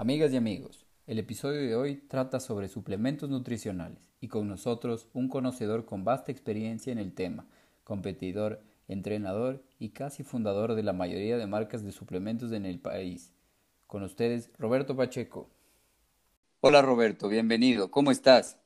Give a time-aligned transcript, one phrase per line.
[0.00, 5.28] Amigas y amigos, el episodio de hoy trata sobre suplementos nutricionales y con nosotros un
[5.28, 7.46] conocedor con vasta experiencia en el tema,
[7.84, 13.34] competidor, entrenador y casi fundador de la mayoría de marcas de suplementos en el país.
[13.86, 15.50] Con ustedes, Roberto Pacheco.
[16.62, 17.90] Hola Roberto, bienvenido.
[17.90, 18.58] ¿Cómo estás?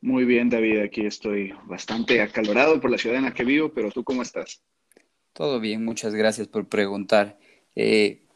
[0.00, 0.78] Muy bien, David.
[0.78, 4.62] Aquí estoy bastante acalorado por la ciudad en la que vivo, pero tú cómo estás?
[5.32, 7.36] Todo bien, muchas gracias por preguntar.
[7.74, 8.28] Eh,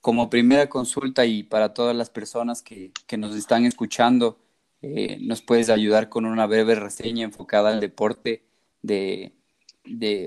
[0.00, 4.38] como primera consulta y para todas las personas que, nos están escuchando,
[4.82, 8.42] eh, nos puedes ayudar con una breve reseña enfocada al deporte
[8.82, 9.32] de,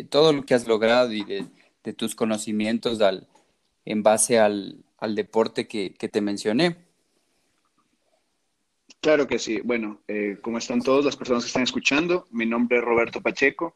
[0.10, 3.28] todo lo que has logrado y de, tus conocimientos al,
[3.86, 4.84] en base al,
[5.16, 6.78] deporte que, te mencioné.
[9.02, 9.60] Claro que sí.
[9.62, 13.76] Bueno, eh, como están todas las personas que están escuchando, mi nombre es Roberto Pacheco.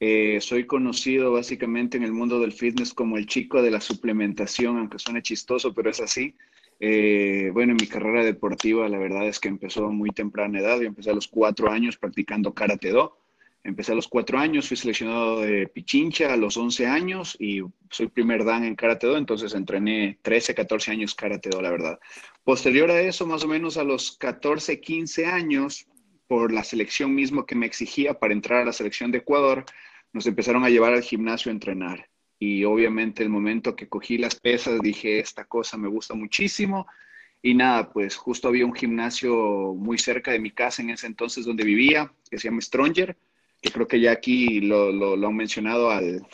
[0.00, 4.78] Eh, soy conocido básicamente en el mundo del fitness como el chico de la suplementación,
[4.78, 6.34] aunque suene chistoso, pero es así.
[6.80, 10.80] Eh, bueno, en mi carrera deportiva la verdad es que empezó muy temprana edad.
[10.80, 13.16] Yo empecé a los cuatro años practicando karate do.
[13.62, 18.08] Empecé a los cuatro años, fui seleccionado de Pichincha a los 11 años y soy
[18.08, 22.00] primer dan en karate do, entonces entrené 13, 14 años karate do, la verdad.
[22.42, 25.86] Posterior a eso, más o menos a los 14, 15 años,
[26.32, 29.66] por la selección mismo que me exigía para entrar a la selección de Ecuador,
[30.14, 32.08] nos empezaron a llevar al gimnasio a entrenar.
[32.38, 36.86] Y obviamente el momento que cogí las pesas dije, esta cosa me gusta muchísimo.
[37.42, 41.44] Y nada, pues justo había un gimnasio muy cerca de mi casa en ese entonces
[41.44, 43.14] donde vivía, que se llama Stronger,
[43.60, 46.26] que creo que ya aquí lo, han mencionado al,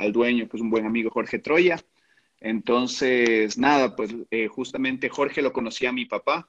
[0.00, 1.78] al, dueño, que es un buen amigo, Jorge Troya.
[2.40, 6.48] Entonces, nada, pues eh, justamente Jorge lo conocía a mi papá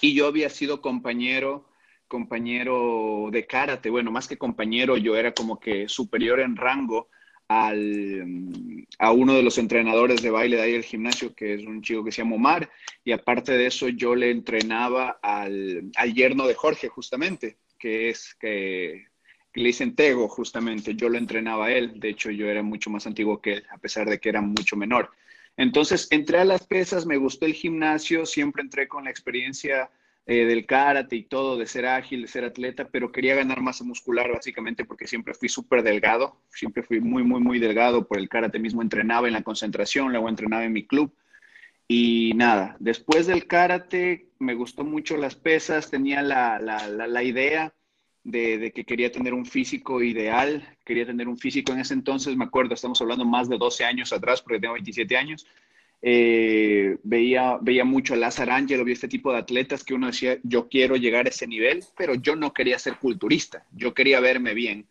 [0.00, 1.67] y yo había sido compañero
[2.08, 7.08] compañero de karate, bueno, más que compañero, yo era como que superior en rango
[7.46, 11.82] al, a uno de los entrenadores de baile de ahí del gimnasio, que es un
[11.82, 12.70] chico que se llama Omar,
[13.04, 18.34] y aparte de eso yo le entrenaba al, al yerno de Jorge, justamente, que es
[18.34, 19.06] que,
[19.52, 23.54] que, justamente, yo lo entrenaba a él, de hecho yo era mucho más antiguo que
[23.54, 25.10] él, a pesar de que era mucho menor.
[25.56, 29.90] Entonces entré a las pesas, me gustó el gimnasio, siempre entré con la experiencia
[30.30, 33.82] eh, del karate y todo, de ser ágil, de ser atleta, pero quería ganar masa
[33.82, 38.28] muscular básicamente porque siempre fui súper delgado, siempre fui muy, muy, muy delgado por el
[38.28, 41.16] karate mismo, entrenaba en la concentración, luego entrenaba en mi club.
[41.88, 47.72] Y nada, después del karate me gustó mucho las pesas, tenía la, la, la, idea
[48.22, 52.36] de, de, que quería tener un físico ideal, quería tener un físico en ese entonces,
[52.36, 55.46] me acuerdo, estamos hablando más de 12 años atrás, porque tengo 27 años,
[56.00, 60.38] eh, veía, veía mucho a Lázaro Ángel, vi este tipo de atletas que uno decía,
[60.44, 64.54] yo quiero llegar a ese nivel, pero yo no quería ser culturista, yo quería verme
[64.54, 64.86] bien.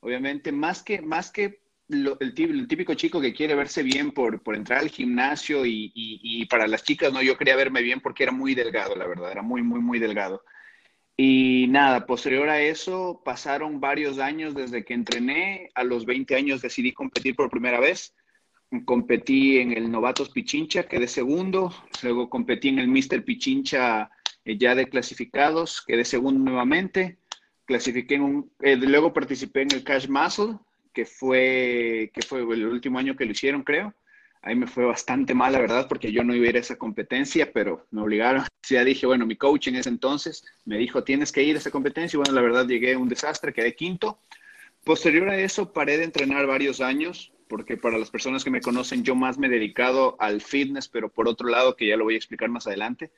[0.00, 4.80] Obviamente, más que, más que el, típico chico que quiere verse bien por, por entrar
[4.80, 8.54] al gimnasio y, y, para las chicas, no, yo quería verme bien porque era muy
[8.54, 10.42] delgado, la verdad, era muy, muy, muy delgado.
[11.16, 16.62] Y nada, posterior a eso, pasaron varios años desde que entrené, a los 20 años
[16.62, 18.14] decidí competir por primera vez
[18.80, 24.10] competí en el Novatos Pichincha, quedé segundo, luego competí en el Mister Pichincha
[24.44, 27.18] eh, ya de clasificados, quedé segundo nuevamente,
[27.66, 30.58] clasifiqué en un, eh, luego participé en el Cash Muscle,
[30.92, 33.94] que fue, que fue el último año que lo hicieron, creo.
[34.44, 36.76] Ahí me fue bastante mal, la verdad, porque yo no iba a ir a esa
[36.76, 38.44] competencia, pero me obligaron.
[38.68, 41.70] Ya dije, bueno, mi coach en ese entonces me dijo, tienes que ir a esa
[41.70, 42.16] competencia.
[42.16, 44.20] Y bueno, la verdad, llegué a un desastre, quedé quinto.
[44.84, 49.04] Posterior a eso, paré de entrenar varios años porque para las personas que me conocen,
[49.04, 52.14] yo más me he dedicado al fitness, pero por otro lado, que ya lo voy
[52.14, 53.10] a explicar más adelante,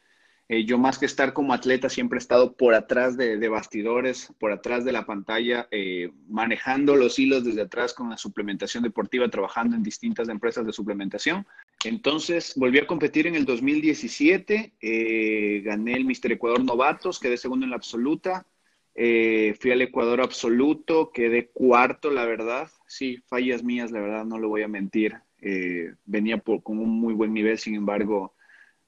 [0.48, 4.50] eh, yo más que estar como atleta, siempre he estado por atrás de, bastidores, por
[4.50, 9.76] atrás de la pantalla, eh, manejando los hilos desde atrás con la suplementación deportiva, trabajando
[9.76, 11.46] en distintas empresas de suplementación.
[11.84, 17.66] Entonces, volví a competir en el 2017, eh, gané el Mister Ecuador Novatos, quedé segundo
[17.66, 18.44] en la absoluta,
[18.94, 22.68] eh, fui al Ecuador absoluto, quedé cuarto, la verdad.
[22.86, 25.14] Sí, fallas mías, la verdad, no lo voy a mentir.
[25.40, 28.34] Eh, venía por, con un muy buen nivel, sin embargo,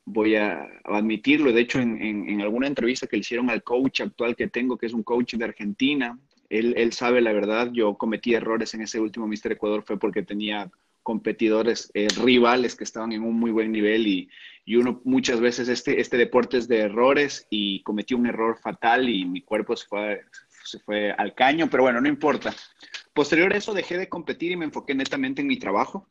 [0.04, 1.52] voy a, admitirlo.
[1.52, 4.92] De hecho, en, alguna entrevista que le hicieron al coach actual que tengo, que es
[4.92, 6.18] un coach de Argentina,
[6.48, 7.70] él, él sabe la verdad.
[7.72, 10.70] Yo cometí errores en ese último Mister Ecuador, fue porque tenía
[11.06, 14.28] competidores eh, rivales que estaban en un muy buen nivel y,
[14.64, 19.08] y, uno muchas veces este, este deporte es de errores y cometí un error fatal
[19.08, 20.24] y mi cuerpo se fue,
[20.64, 22.52] se fue al caño, pero bueno, no importa.
[23.14, 26.10] Posterior a eso dejé de competir y me enfoqué netamente en mi trabajo.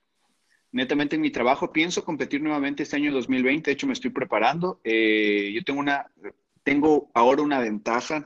[0.72, 1.74] Netamente en mi trabajo.
[1.74, 3.70] Pienso competir nuevamente este año 2020.
[3.70, 4.80] De hecho, me estoy preparando.
[4.86, 6.10] Eh, yo tengo una,
[6.64, 8.26] tengo ahora una ventaja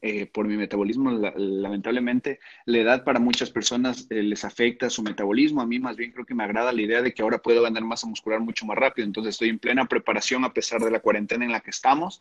[0.00, 1.10] eh, por mi metabolismo.
[1.10, 5.60] lamentablemente, la edad para muchas personas eh, les afecta su metabolismo.
[5.60, 7.84] A mí más bien creo que me agrada la idea de que ahora puedo ganar
[7.84, 9.06] masa muscular mucho más rápido.
[9.06, 12.20] Entonces estoy en plena preparación a pesar de la cuarentena en la que estamos.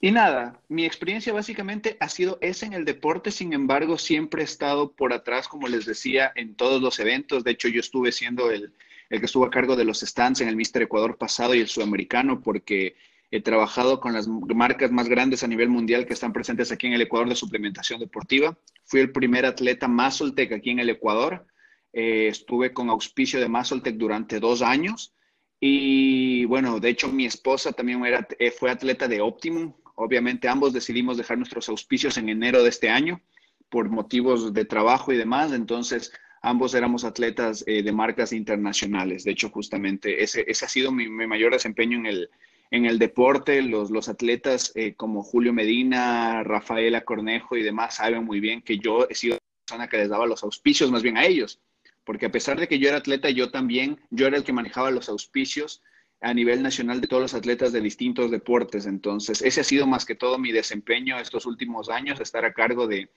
[0.00, 4.44] Y nada, mi experiencia básicamente ha sido esa en el deporte, sin embargo, siempre he
[4.44, 7.42] estado por atrás, como les decía, en todos los eventos.
[7.42, 8.72] De hecho, yo estuve siendo el,
[9.10, 11.66] el que estuvo a cargo de los stands en el Mister Ecuador pasado y el
[11.66, 12.94] sudamericano, porque
[13.30, 16.94] he trabajado con las marcas más grandes a nivel mundial que están presentes aquí en
[16.94, 18.58] el Ecuador de suplementación deportiva.
[18.84, 21.46] Fui el primer atleta Mazoltec aquí en el Ecuador.
[21.92, 25.14] Eh, estuve con auspicio de Mazoltec durante dos años.
[25.60, 30.72] Y bueno, de hecho mi esposa también era, eh, fue atleta de Optimum, Obviamente ambos
[30.72, 33.20] decidimos dejar nuestros auspicios en enero de este año
[33.68, 35.50] por motivos de trabajo y demás.
[35.50, 39.24] Entonces, ambos éramos atletas eh, de marcas internacionales.
[39.24, 42.30] De hecho, justamente ese, ese ha sido mi, mayor desempeño en el,
[42.70, 43.62] en el deporte.
[43.62, 48.78] Los, los atletas eh, como Julio Medina, Rafaela Cornejo y demás saben muy bien que
[48.78, 51.60] yo he sido la persona que les daba los auspicios más bien a ellos.
[52.04, 54.90] Porque a pesar de que yo era atleta, yo también, yo era el que manejaba
[54.90, 55.82] los auspicios
[56.20, 58.86] a nivel nacional de todos los atletas de distintos deportes.
[58.86, 62.86] Entonces, ese ha sido más que todo mi desempeño estos últimos años, estar a cargo
[62.86, 63.08] de,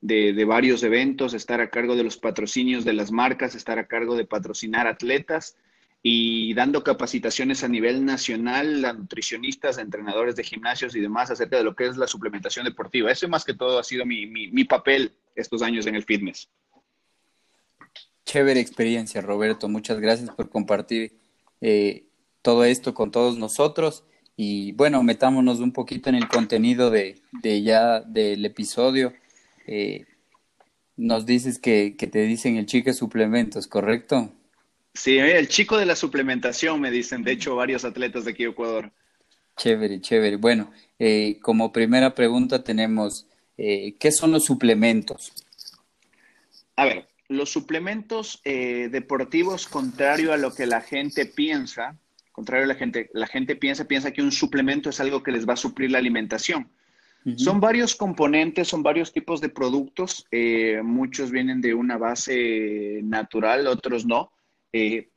[0.00, 4.16] de, varios eventos, estar a cargo de los patrocinios de las marcas, estar a cargo
[4.16, 5.56] de patrocinar atletas
[6.06, 11.56] y dando capacitaciones a nivel nacional a nutricionistas, a entrenadores de gimnasios y demás acerca
[11.56, 13.10] de lo que es la suplementación deportiva.
[13.10, 16.50] Eso más que todo ha sido mi, mi, papel estos años en el fitness.
[18.26, 19.66] Chévere experiencia, Roberto.
[19.70, 21.16] Muchas gracias por compartir
[21.62, 22.04] eh,
[22.42, 24.04] todo esto con todos nosotros.
[24.36, 29.14] Y bueno, metámonos un poquito en el contenido de, de ya del episodio.
[29.66, 30.04] Eh,
[30.98, 34.30] nos dices que, que, te dicen el chico de suplementos, ¿correcto?
[34.94, 38.50] Sí, el chico de la suplementación, me dicen, de hecho, varios atletas de aquí de
[38.50, 38.92] Ecuador.
[39.56, 40.36] Chévere, chévere.
[40.36, 43.26] Bueno, eh, como primera pregunta tenemos,
[43.58, 45.32] eh, ¿qué son los suplementos?
[46.76, 51.96] A ver, los suplementos deportivos, contrario a lo que la gente piensa,
[52.32, 55.48] contrario a la gente, la gente piensa, piensa que un suplemento es algo que les
[55.48, 56.68] va a suplir la alimentación.
[57.36, 60.26] Son varios componentes, son varios tipos de productos.
[60.30, 64.30] Eh, muchos vienen de una base natural, otros no.
[64.76, 65.10] Eh,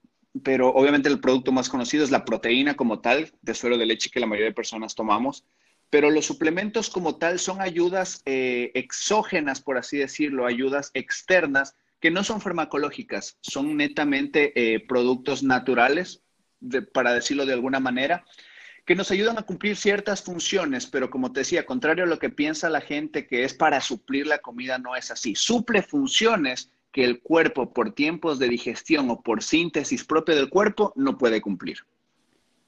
[0.43, 4.11] pero obviamente el producto más conocido es la proteína como tal, de suero de leche
[4.11, 5.45] que la mayoría de personas tomamos.
[5.89, 12.11] Pero los suplementos como tal son ayudas eh, exógenas, por así decirlo, ayudas externas que
[12.11, 14.53] no son farmacológicas, son netamente
[14.87, 16.21] productos naturales
[16.93, 18.23] para decirlo de alguna manera,
[18.85, 22.29] que nos ayudan a cumplir ciertas funciones, pero como te decía, contrario a lo que
[22.29, 25.33] piensa la gente que es para suplir la comida, no es así.
[25.33, 30.93] Suple funciones que el cuerpo por tiempos de digestión o por síntesis propia del cuerpo
[30.95, 31.85] no puede cumplir.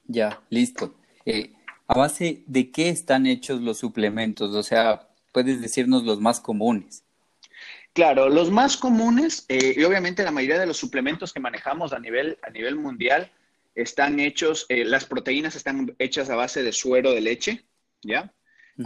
[0.06, 0.94] Ya, listo.
[1.26, 1.52] Eh,
[1.88, 4.54] ¿A base de qué están hechos los suplementos?
[4.54, 7.02] O sea, puedes decirnos los más comunes.
[7.92, 11.98] Claro, los más comunes, eh, y obviamente la mayoría de los suplementos que manejamos a
[11.98, 13.32] nivel, a nivel mundial,
[13.74, 17.64] están hechos, eh, las proteínas están hechas a base de suero de leche,
[18.02, 18.32] ¿ya?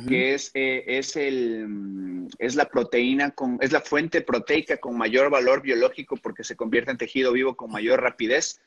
[0.09, 4.99] Que es, eh, es, el, mm, es la proteína, con, es la fuente proteica con
[4.99, 8.61] mayor valor biológico porque se convierte en tejido vivo con mayor rapidez.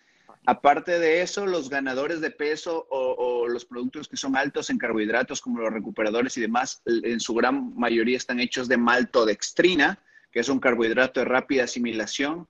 [0.45, 4.77] Aparte de eso, los ganadores de peso o, o, los productos que son altos en
[4.77, 9.99] carbohidratos, como los recuperadores y demás, en su gran mayoría están hechos de maltodextrina,
[10.31, 12.47] que es un carbohidrato de rápida asimilación,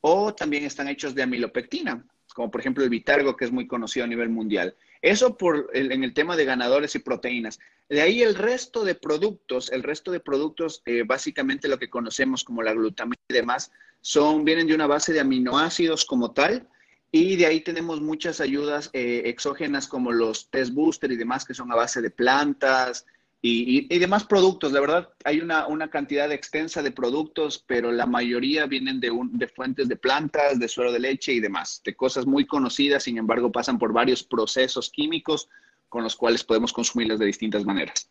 [0.00, 2.04] o también están hechos de amilopectina,
[2.34, 4.76] como por ejemplo el Vitargo, que es muy conocido a nivel mundial.
[5.02, 7.58] Eso por en el tema de ganadores y proteínas.
[7.88, 12.44] De ahí el resto de productos, el resto de productos, eh, básicamente lo que conocemos
[12.44, 16.68] como la glutamina y demás, son, vienen de una base de aminoácidos como tal,
[17.10, 21.54] y de ahí tenemos muchas ayudas eh, exógenas como los test booster y demás, que
[21.54, 23.06] son a base de plantas,
[23.40, 24.72] y, demás productos.
[24.72, 29.48] De verdad, hay una, cantidad extensa de productos, pero la mayoría vienen de, un, de
[29.48, 33.52] fuentes de plantas, de suero de leche y demás, de cosas muy conocidas, sin embargo,
[33.52, 35.48] pasan por varios procesos químicos
[35.88, 38.10] con los cuales podemos consumirlas de distintas maneras.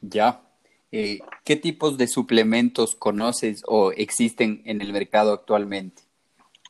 [0.00, 0.42] Ya.
[0.90, 6.02] Eh, ¿Qué tipos de suplementos conoces o existen en el mercado actualmente?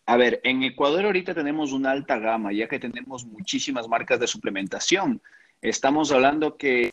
[0.07, 4.26] A ver, en Ecuador ahorita tenemos una alta gama, ya que tenemos muchísimas marcas de
[4.26, 5.21] suplementación.
[5.61, 6.93] Estamos hablando que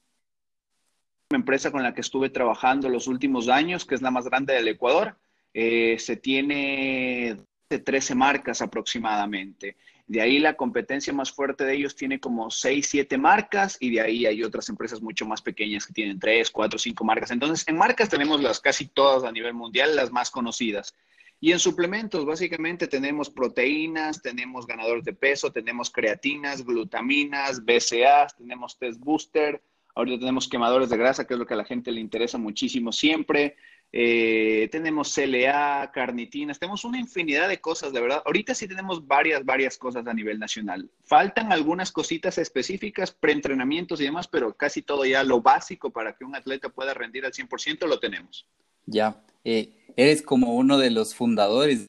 [1.36, 4.68] empresa con la que estuve trabajando los últimos años, que es la más grande del
[4.68, 5.18] Ecuador.
[5.54, 7.38] Eh, se tiene
[7.68, 9.78] 13 marcas aproximadamente.
[10.08, 14.02] De ahí la competencia más fuerte de ellos tiene como 6, 7 marcas y de
[14.02, 17.32] ahí hay otras empresas mucho más pequeñas que tienen 3, 4, 5 marcas.
[17.32, 20.94] Entonces, en marcas tenemos las casi todas a nivel mundial, las más conocidas.
[21.42, 28.78] Y en suplementos, básicamente tenemos proteínas, tenemos ganadores de peso, tenemos creatinas, glutaminas, BCAAs, tenemos
[28.78, 29.62] test booster,
[29.96, 32.92] ahorita tenemos quemadores de grasa, que es lo que a la gente le interesa muchísimo
[32.92, 33.56] siempre.
[33.92, 38.22] Eh, tenemos CLA, carnitinas, tenemos una infinidad de cosas, de verdad.
[38.26, 40.90] Ahorita sí tenemos varias, varias cosas a nivel nacional.
[41.02, 46.26] Faltan algunas cositas específicas, preentrenamientos y demás, pero casi todo ya lo básico para que
[46.26, 48.46] un atleta pueda rendir al 100% lo tenemos.
[48.86, 51.88] Ya, eh, eres como uno de los fundadores.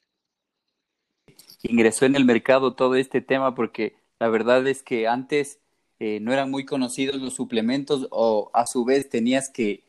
[1.63, 5.59] Ingresó en el mercado todo este tema porque la verdad es que antes
[5.99, 9.85] eh, no eran muy conocidos los suplementos o a su vez tenías que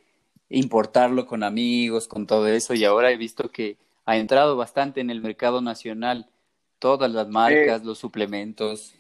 [0.49, 5.09] importarlo con amigos, con todo eso, y ahora he visto que ha entrado bastante en
[5.09, 6.29] el mercado nacional,
[6.79, 8.95] todas las marcas, eh, los suplementos.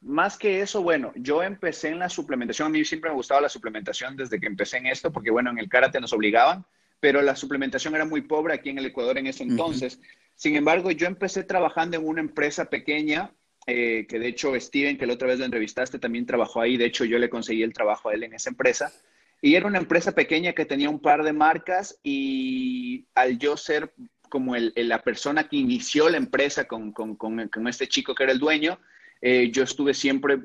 [0.00, 3.48] Más que eso, bueno, yo empecé en la suplementación, a mí siempre me gustaba la
[3.48, 6.66] suplementación desde que empecé en esto, porque bueno, en el karate nos obligaban,
[6.98, 10.00] pero la suplementación era muy pobre aquí en el Ecuador en ese entonces.
[10.34, 13.32] Sin embargo, yo empecé trabajando en una empresa pequeña,
[13.66, 16.86] eh, que de hecho Steven, que la otra vez lo entrevistaste, también trabajó ahí, de
[16.86, 18.92] hecho yo le conseguí el trabajo a él en esa empresa.
[19.40, 23.92] Y era una empresa pequeña que tenía un par de marcas y al yo ser
[24.28, 28.32] como el, la persona que inició la empresa con, con, con, este chico que era
[28.32, 28.78] el dueño,
[29.20, 30.38] eh, yo estuve siempre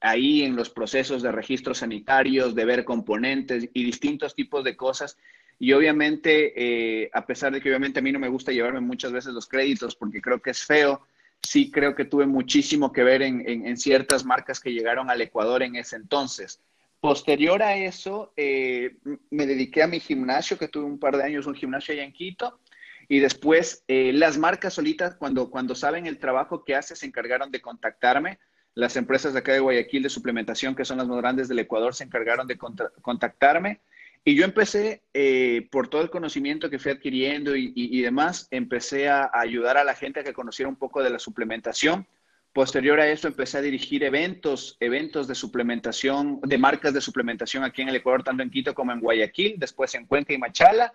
[0.00, 5.16] ahí en los procesos de registros sanitarios, de ver componentes y distintos tipos de cosas.
[5.58, 9.12] Y obviamente, eh, a pesar de que obviamente a mí no me gusta llevarme muchas
[9.12, 11.06] veces los créditos porque creo que es feo,
[11.42, 15.62] sí creo que tuve muchísimo que ver en, en ciertas marcas que llegaron al Ecuador
[15.62, 16.60] en ese entonces.
[17.00, 18.96] Posterior a eso, eh,
[19.30, 22.12] me dediqué a mi gimnasio, que tuve un par de años, un gimnasio allá en
[22.12, 22.60] Quito.
[23.08, 27.50] Y después, eh, las marcas solitas, cuando, cuando saben el trabajo que hace, se encargaron
[27.50, 28.38] de contactarme.
[28.74, 31.94] Las empresas de acá de Guayaquil de suplementación, que son las más grandes del Ecuador,
[31.94, 33.80] se encargaron de contactarme.
[34.24, 39.08] Y yo empecé, eh, por todo el conocimiento que fui adquiriendo y, y demás, empecé
[39.08, 42.06] a, ayudar a la gente a que conociera un poco de la suplementación
[42.52, 47.82] Posterior a esto empecé a dirigir eventos, eventos de suplementación, de marcas de suplementación aquí
[47.82, 50.92] en el Ecuador, tanto en Quito como en Guayaquil, después en Cuenca y Machala.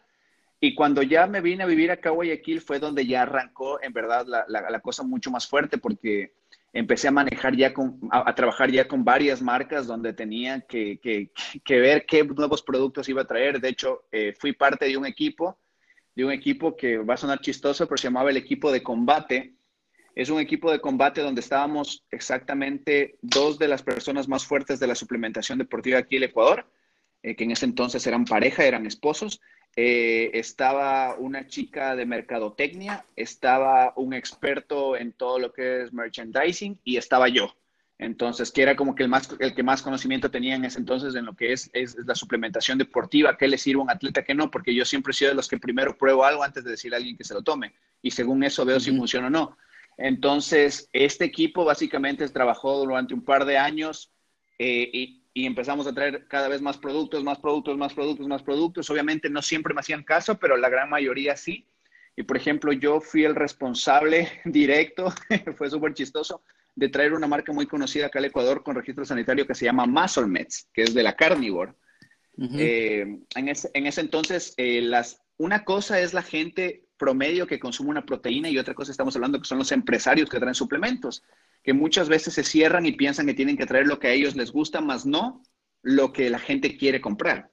[0.60, 3.94] Y cuando ya me vine a vivir acá a Guayaquil fue donde ya arrancó en
[3.94, 6.34] verdad la, cosa mucho más fuerte porque
[6.75, 11.79] empecé a manejar ya con, a, trabajar ya con varias marcas donde tenía que, que,
[11.79, 13.60] ver qué nuevos productos iba a traer.
[13.60, 15.58] De hecho, eh, fui parte de un equipo,
[16.13, 19.55] de un equipo que va a sonar chistoso, pero se llamaba el equipo de combate
[20.15, 24.88] es un equipo de combate donde estábamos exactamente dos de las personas más fuertes de
[24.88, 26.65] la suplementación deportiva aquí en Ecuador,
[27.22, 29.41] eh, que en ese entonces eran pareja, eran esposos.
[29.77, 36.79] Eh, estaba una chica de mercadotecnia, estaba un experto en todo lo que es merchandising
[36.84, 37.53] y estaba yo.
[37.98, 41.15] Entonces, que era como que el, más, el que más conocimiento tenía en ese entonces
[41.15, 44.34] en lo que es, es, la suplementación deportiva, qué le sirve a un atleta, qué
[44.34, 46.98] no, porque yo siempre he sido de los que primero pruebo algo antes de decirle
[46.98, 47.74] a alguien que se lo tome.
[48.01, 49.58] Y según eso veo si funciona o no.
[49.98, 54.12] Entonces, este equipo básicamente trabajó durante un par de años
[54.60, 58.89] eh, y, empezamos a traer cada vez más productos, más productos, más productos, más productos.
[58.89, 61.68] Obviamente no siempre me hacían caso, pero la gran mayoría sí.
[62.15, 65.13] Y por ejemplo, yo fui el responsable directo,
[65.58, 66.42] fue súper chistoso,
[66.74, 69.86] de traer una marca muy conocida acá al Ecuador con registro sanitario que se llama
[69.86, 71.74] Muscle Meds, que es de la Carnivore.
[72.38, 78.06] Eh, en, ese, entonces, eh, las, una cosa es la gente promedio que consume una
[78.06, 81.24] proteína y otra cosa estamos hablando que son los empresarios que traen suplementos,
[81.65, 84.36] que muchas veces se cierran y piensan que tienen que traer lo que a ellos
[84.36, 85.41] les gusta, más no
[85.81, 87.50] lo que la gente quiere comprar.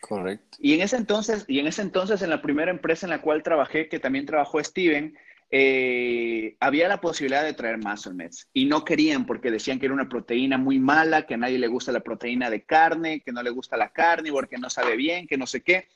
[0.00, 0.56] Correcto.
[0.60, 3.42] Y en ese entonces, y en ese entonces, en la primera empresa en la cual
[3.42, 5.16] trabajé, que también trabajó Steven,
[5.50, 9.94] eh, había la posibilidad de traer muscle meds y no querían porque decían que era
[9.94, 13.42] una proteína muy mala, que a nadie le gusta la proteína de carne, que no
[13.42, 15.88] le gusta la carne, porque no sabe bien, que no sé qué.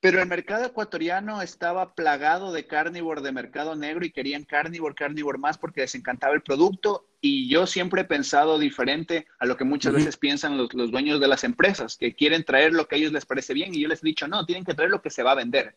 [0.00, 5.38] Pero el mercado ecuatoriano estaba plagado de carnívoro de mercado negro y querían carnívoro, carnívoro
[5.38, 7.08] más porque les encantaba el producto.
[7.20, 11.20] Y yo siempre he pensado diferente a lo que muchas veces piensan los, los, dueños
[11.20, 13.74] de las empresas, que quieren traer lo que a ellos les parece bien.
[13.74, 15.76] Y yo les he dicho, no, tienen que traer lo que se va a vender,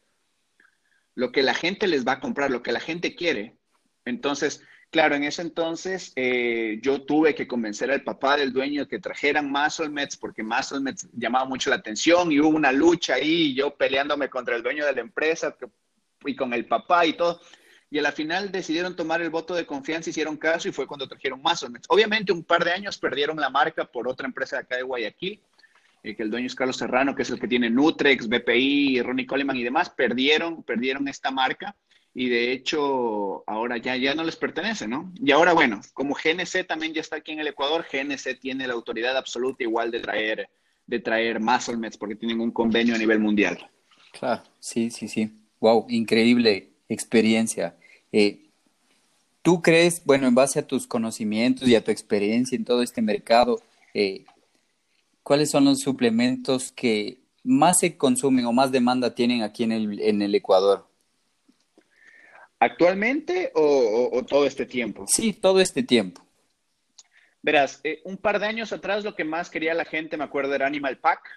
[1.15, 3.57] lo que la gente les va a comprar, lo que la gente quiere.
[4.05, 8.99] Entonces, Claro, en ese entonces eh, yo tuve que convencer al papá del dueño que
[8.99, 10.81] trajeran Muscle porque Muscle
[11.13, 14.91] llamaba mucho la atención y hubo una lucha ahí, yo peleándome contra el dueño de
[14.91, 15.55] la empresa
[16.25, 17.39] y con el papá y todo.
[17.89, 21.07] Y a la final decidieron tomar el voto de confianza, hicieron caso y fue cuando
[21.07, 24.75] trajeron Muscle Obviamente un par de años perdieron la marca por otra empresa de acá
[24.75, 25.39] de Guayaquil,
[26.03, 29.25] eh, que el dueño es Carlos Serrano, que es el que tiene Nutrex, BPI, Ronnie
[29.25, 31.77] Coleman y demás, perdieron, perdieron esta marca
[32.13, 35.13] y de hecho ahora ya, ya no les pertenece, ¿no?
[35.21, 38.73] Y ahora, bueno, como GNC también ya está aquí en el Ecuador, GNC tiene la
[38.73, 40.49] autoridad absoluta igual de traer,
[40.85, 43.69] de traer MuscleMeds porque tienen un convenio a nivel mundial.
[44.11, 45.31] Claro, sí, sí, sí.
[45.59, 47.75] Wow, increíble experiencia.
[48.11, 48.41] Eh,
[49.41, 53.01] ¿Tú crees, bueno, en base a tus conocimientos y a tu experiencia en todo este
[53.01, 53.59] mercado,
[53.93, 54.25] eh,
[55.23, 59.99] cuáles son los suplementos que más se consumen o más demanda tienen aquí en el,
[60.01, 60.90] en el Ecuador?
[62.61, 65.05] ¿Actualmente o, todo este tiempo?
[65.07, 66.23] Sí, todo este tiempo.
[67.41, 70.53] Verás, eh, un par de años atrás lo que más quería la gente, me acuerdo,
[70.53, 71.27] era Animal Pack.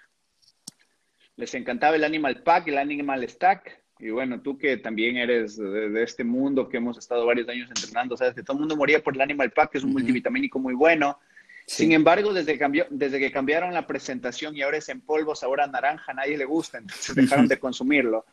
[1.35, 3.75] Les encantaba el Animal Pack, el Animal Stack.
[3.97, 8.15] Y bueno, tú que también eres de, este mundo, que hemos estado varios años entrenando,
[8.15, 10.75] sabes que todo el mundo moría por el Animal Pack, que es un multivitamínico muy
[10.75, 11.17] bueno.
[11.65, 15.61] Sin embargo, desde, cambió, desde que cambiaron la presentación y ahora es en polvo, sabor
[15.61, 18.25] a naranja, a nadie le gusta, entonces dejaron de consumirlo.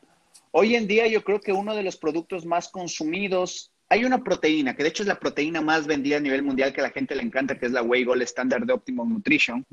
[0.55, 4.77] Hoy en día yo creo que uno de los productos más consumidos, hay una proteína,
[4.77, 7.17] que de hecho es la proteína más vendida a nivel mundial que a la gente
[7.17, 9.65] le encanta, que es la Whey Gold Standard de Optimum Nutrition.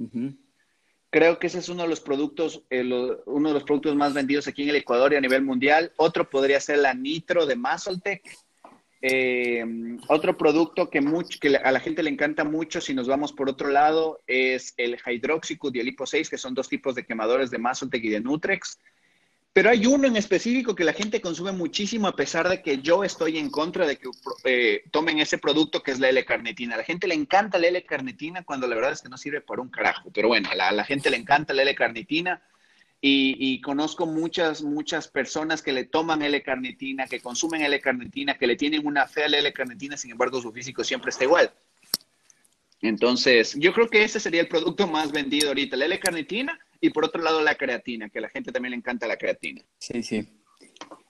[1.10, 2.84] Creo que ese es uno de los productos, eh,
[3.26, 5.92] uno de los productos más vendidos aquí en el Ecuador y a nivel mundial.
[5.98, 8.22] Otro podría ser la Nitro de Mazoltec.
[9.02, 9.66] Eh,
[10.08, 11.00] otro producto que,
[11.62, 15.76] a la gente le encanta mucho, si nos vamos por otro lado, es el Hydroxycut
[15.76, 18.80] y el Lipo 6, que son dos tipos de quemadores de Mazoltec y de Nutrex.
[19.60, 23.04] Pero hay uno en específico que la gente consume muchísimo a pesar de que yo
[23.04, 24.08] estoy en contra de que
[24.46, 26.76] eh, tomen ese producto que es la L-carnitina.
[26.76, 29.62] A la gente le encanta la L-carnitina cuando la verdad es que no sirve para
[29.62, 30.12] un carajo.
[30.14, 32.42] Pero bueno, a la, gente le encanta la L-carnitina
[33.02, 38.56] y, y, conozco muchas, muchas personas que le toman L-carnitina, que consumen L-carnitina, que le
[38.56, 41.52] tienen una fe a la L-carnitina, sin embargo su físico siempre está igual.
[42.82, 47.06] Entonces, yo creo que ese sería el producto más vendido ahorita, la L-carnitina y por
[47.06, 49.62] otro lado la creatina, que a la gente también le encanta la creatina.
[49.80, 50.28] Sí, sí.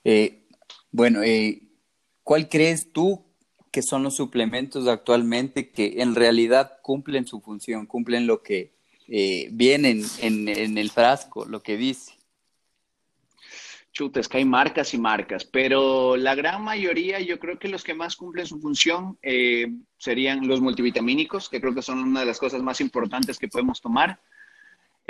[0.04, 0.46] Eh,
[0.90, 1.62] bueno, eh,
[2.22, 3.26] ¿cuál crees tú
[3.70, 8.74] que son los suplementos actualmente que en realidad cumplen su función, cumplen lo que
[9.06, 12.14] eh, viene en, el frasco, lo que dice?
[13.92, 17.82] Chuta, es que hay marcas y marcas, pero la gran mayoría, yo creo que los
[17.82, 19.18] que más cumplen su función
[19.98, 23.80] serían los multivitamínicos, que creo que son una de las cosas más importantes que podemos
[23.80, 24.20] tomar.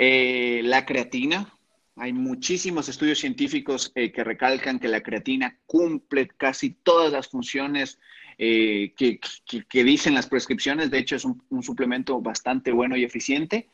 [0.03, 1.47] Eh, la creatina,
[1.95, 7.99] hay muchísimos estudios científicos eh, que recalcan que la creatina cumple casi todas las funciones
[8.39, 9.19] eh, que,
[9.83, 10.89] dicen las prescripciones.
[10.89, 13.69] De hecho, es un, suplemento bastante bueno y eficiente.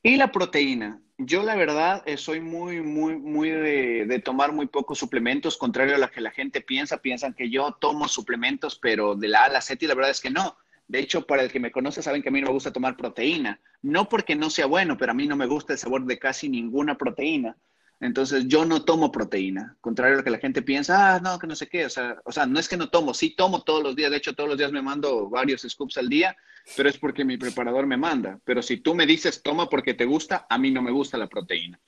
[0.00, 1.00] Y la proteína.
[1.16, 6.08] Yo la verdad soy muy, muy, muy de, tomar muy pocos suplementos, contrario a lo
[6.08, 6.98] que la gente piensa.
[6.98, 10.12] Piensan que yo tomo suplementos, pero de la A a la Z y la verdad
[10.12, 10.56] es que no.
[10.88, 12.96] De hecho, para el que me conoce, saben que a mí no me gusta tomar
[12.96, 13.60] proteína.
[13.82, 16.48] No porque no sea bueno, pero a mí no me gusta el sabor de casi
[16.48, 17.56] ninguna proteína.
[18.00, 19.76] Entonces, yo no tomo proteína.
[19.80, 21.84] Contrario a lo que la gente piensa, ah, no, que no sé qué.
[21.84, 24.10] O sea, o sea, no es que no tomo, sí tomo todos los días.
[24.10, 26.36] De hecho, todos los días me mando varios scoops al día,
[26.76, 28.40] pero es porque mi preparador me manda.
[28.44, 31.26] Pero si tú me dices toma porque te gusta, a mí no me gusta la
[31.26, 31.78] proteína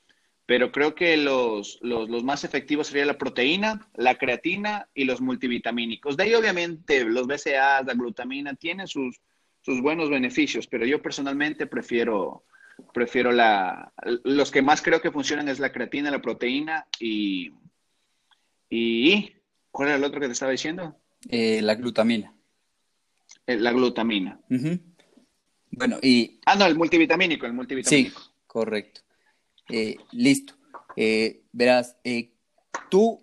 [0.51, 6.17] pero creo que los, los, más efectivos serían la proteína, la creatina y los multivitamínicos.
[6.17, 9.21] De ahí, obviamente, los BCA, la glutamina, tienen sus,
[9.61, 12.47] sus buenos beneficios, pero yo personalmente prefiero,
[12.93, 13.93] prefiero la...
[14.25, 17.53] Los que más creo que funcionan es la creatina, la proteína y...
[18.69, 19.33] y
[19.71, 20.99] ¿Cuál era el otro que te estaba diciendo?
[21.29, 22.35] Eh, la glutamina.
[23.47, 24.41] Eh, la glutamina.
[25.71, 26.41] Bueno, y...
[26.45, 28.19] Ah, no, el multivitamínico, el multivitamínico.
[28.19, 29.03] Sí, correcto.
[29.71, 30.55] Eh, listo.
[30.97, 32.33] Eh, verás, eh,
[32.91, 33.21] tú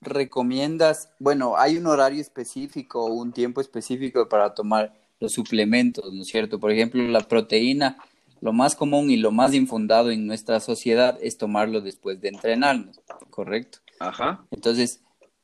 [0.00, 6.22] recomiendas, bueno, hay un horario específico o un tiempo específico para tomar los suplementos, ¿no
[6.22, 6.58] es cierto?
[6.58, 7.98] Por ejemplo, la proteína,
[8.40, 13.00] lo más común y lo más infundado en nuestra sociedad es tomarlo después de entrenarnos,
[13.28, 13.78] ¿correcto?
[13.98, 14.46] Ajá.
[14.50, 15.02] Entonces,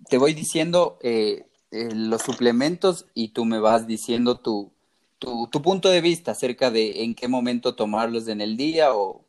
[0.08, 0.98] te voy diciendo
[1.70, 4.72] los suplementos y tú me vas diciendo tu,
[5.18, 9.25] tu, tu punto de vista acerca de en qué momento tomarlos en el día o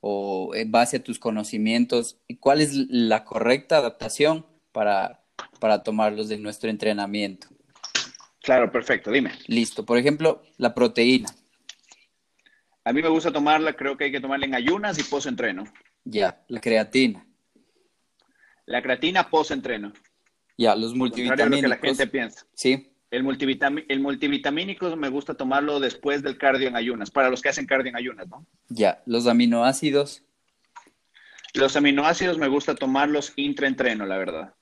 [0.00, 5.24] o en base a tus conocimientos, cuál es la correcta adaptación para,
[5.60, 7.48] para tomarlos de nuestro entrenamiento.
[8.42, 9.32] Claro, perfecto, dime.
[9.46, 11.28] Listo, por ejemplo, la proteína.
[12.84, 15.64] A mí me gusta tomarla, creo que hay que tomarla en ayunas y post-entreno.
[16.04, 17.26] Ya, la creatina.
[18.64, 19.92] La creatina post-entreno.
[20.56, 21.70] Ya, los multivitamínicos.
[21.70, 22.46] Lo que la gente piensa.
[22.54, 22.92] Sí.
[23.10, 23.26] El,
[23.88, 27.88] el multivitamínico me gusta tomarlo después del cardio en ayunas, para los que hacen cardio
[27.90, 28.46] en ayunas, ¿no?
[28.68, 30.22] Ya, los aminoácidos.
[31.54, 34.54] Los aminoácidos me gusta tomarlos intraentreno, la verdad.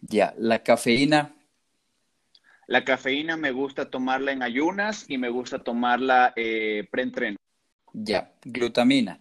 [0.00, 1.34] Ya, la cafeína.
[2.68, 7.36] La cafeína me gusta tomarla en ayunas y me gusta tomarla eh, preentreno.
[7.92, 9.18] Ya, glutamina.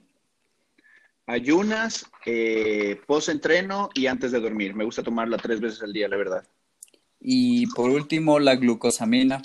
[1.26, 4.76] ayunas, eh, post-entreno y antes de dormir.
[4.76, 6.48] Me gusta tomarla tres veces al día, la verdad.
[7.20, 9.42] Y por último, la glucosamina.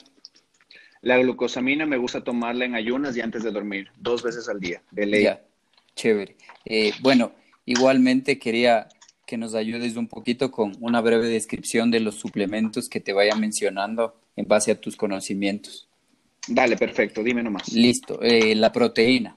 [1.00, 4.82] La glucosamina me gusta tomarla en ayunas y antes de dormir, dos veces al día,
[4.90, 5.24] de ley.
[5.24, 5.42] Ya,
[5.96, 6.37] chévere.
[6.64, 7.32] Eh, bueno,
[7.64, 8.88] igualmente quería
[9.26, 13.35] que nos ayudes un poquito con una breve descripción de los suplementos que te vaya
[13.35, 15.88] mencionando en base a tus conocimientos.
[16.46, 17.72] Dale, perfecto, dime nomás.
[17.72, 19.37] Listo, eh, la proteína.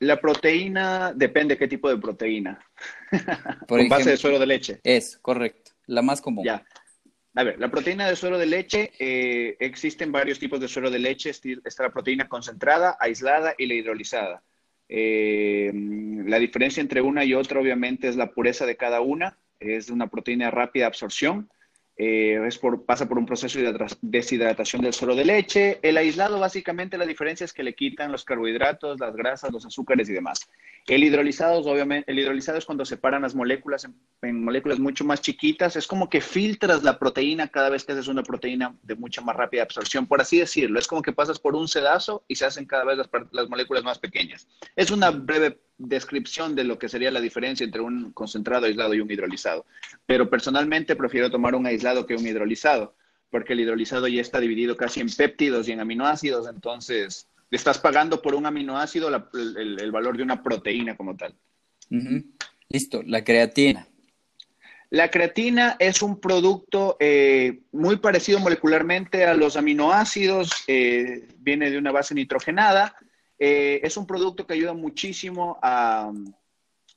[0.00, 2.58] La proteína depende qué tipo de proteína.
[3.66, 4.80] Por Con base de suero de leche.
[4.84, 5.72] Es, correcto.
[5.86, 6.44] La más común.
[6.44, 6.64] Ya.
[7.38, 10.98] A ver, la proteína de suero de leche, eh, existen varios tipos de suero de
[10.98, 11.28] leche.
[11.28, 14.42] Está la proteína concentrada, aislada y la hidrolizada.
[14.88, 15.70] Eh,
[16.24, 19.36] la diferencia entre una y otra, obviamente, es la pureza de cada una.
[19.60, 21.50] Es una proteína de rápida absorción.
[21.98, 25.78] Eh, es por, pasa por un proceso de deshidratación del suero de leche.
[25.82, 30.08] El aislado, básicamente, la diferencia es que le quitan los carbohidratos, las grasas, los azúcares
[30.10, 30.46] y demás.
[30.86, 33.88] El hidrolizado, obviamente, el hidrolizado es cuando separan las moléculas
[34.22, 35.74] en, moléculas mucho más chiquitas.
[35.76, 39.34] Es como que filtras la proteína cada vez que haces una proteína de mucha más
[39.34, 40.78] rápida absorción, por así decirlo.
[40.78, 43.84] Es como que pasas por un sedazo y se hacen cada vez las, las moléculas
[43.84, 44.46] más pequeñas.
[44.76, 49.00] Es una breve descripción de lo que sería la diferencia entre un concentrado aislado y
[49.00, 49.66] un hidrolizado.
[50.06, 52.94] Pero personalmente prefiero tomar un aislado que un hidrolizado,
[53.30, 58.22] porque el hidrolizado ya está dividido casi en péptidos y en aminoácidos, entonces estás pagando
[58.22, 61.34] por un aminoácido el, valor de una proteína como tal.
[62.68, 63.86] Listo, la creatina.
[64.90, 71.78] La creatina es un producto eh, muy parecido molecularmente a los aminoácidos, eh, viene de
[71.78, 72.94] una base nitrogenada,
[73.38, 76.12] eh, es un producto que ayuda muchísimo a,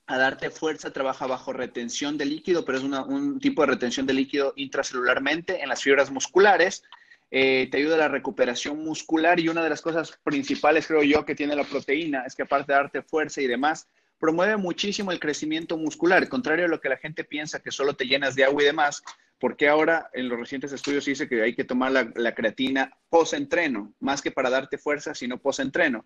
[0.06, 4.52] darte fuerza, trabaja bajo retención de líquido, pero es un tipo de retención de líquido
[4.56, 6.82] intracelularmente en las fibras musculares.
[7.30, 11.24] Eh, te ayuda a la recuperación muscular y una de las cosas principales, creo yo,
[11.24, 13.86] que tiene la proteína es que aparte de darte fuerza y demás,
[14.18, 18.06] promueve muchísimo el crecimiento muscular, contrario a lo que la gente piensa que solo te
[18.06, 19.02] llenas de agua y demás,
[19.38, 24.20] porque ahora en los recientes estudios dice que hay que tomar la, creatina post-entreno, más
[24.20, 26.04] que para darte fuerza, sino post-entreno.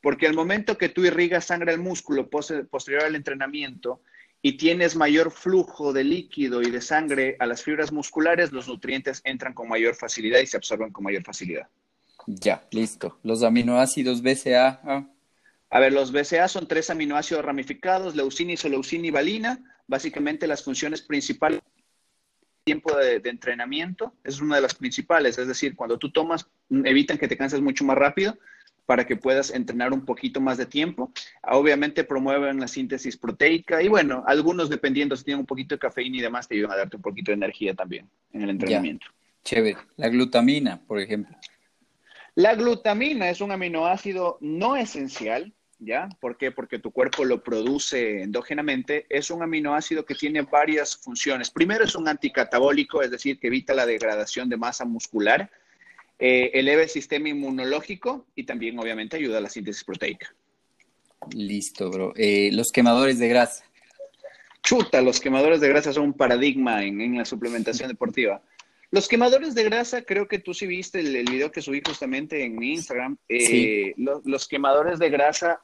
[0.00, 4.02] Porque al momento que tú irrigas sangre al músculo posterior al entrenamiento,
[4.42, 9.20] y tienes mayor flujo de líquido y de sangre a las fibras musculares, los nutrientes
[9.24, 11.68] entran con mayor facilidad y se absorben con mayor facilidad.
[12.26, 13.18] Ya, listo.
[13.22, 14.80] Los aminoácidos BCA.
[14.84, 15.06] Ah.
[15.68, 19.60] A ver, los BCA son tres aminoácidos ramificados, leucina, isoleucina y valina.
[19.86, 21.60] Básicamente las funciones principales
[22.64, 27.16] tiempo de, de, entrenamiento es una de las principales, es decir, cuando tú tomas, evitan
[27.16, 28.36] que te canses mucho más rápido
[28.90, 31.12] para que puedas entrenar un poquito más de tiempo.
[31.44, 36.16] Obviamente promueven la síntesis proteica y bueno, algunos dependiendo si tienen un poquito de cafeína
[36.16, 39.06] y demás te ayudan a darte un poquito de energía también en el entrenamiento.
[39.44, 39.76] Chévere.
[39.96, 41.36] La glutamina, por ejemplo.
[42.34, 46.08] La glutamina es un aminoácido no esencial, ¿ya?
[46.18, 46.50] ¿Por qué?
[46.50, 49.06] Porque tu cuerpo lo produce endógenamente.
[49.08, 51.48] Es un aminoácido que tiene varias funciones.
[51.48, 55.48] Primero es un anticatabólico, es decir, que evita la degradación de masa muscular
[56.20, 60.34] eh, eleva el sistema inmunológico y también obviamente ayuda a la síntesis proteica.
[61.32, 62.12] Listo, bro.
[62.16, 63.64] Eh, los quemadores de grasa.
[64.62, 68.42] Chuta, los quemadores de grasa son un paradigma en, la suplementación deportiva.
[68.90, 72.56] Los quemadores de grasa, creo que tú sí viste el, video que subí justamente en
[72.56, 73.16] mi Instagram.
[73.28, 75.62] Eh, los quemadores de grasa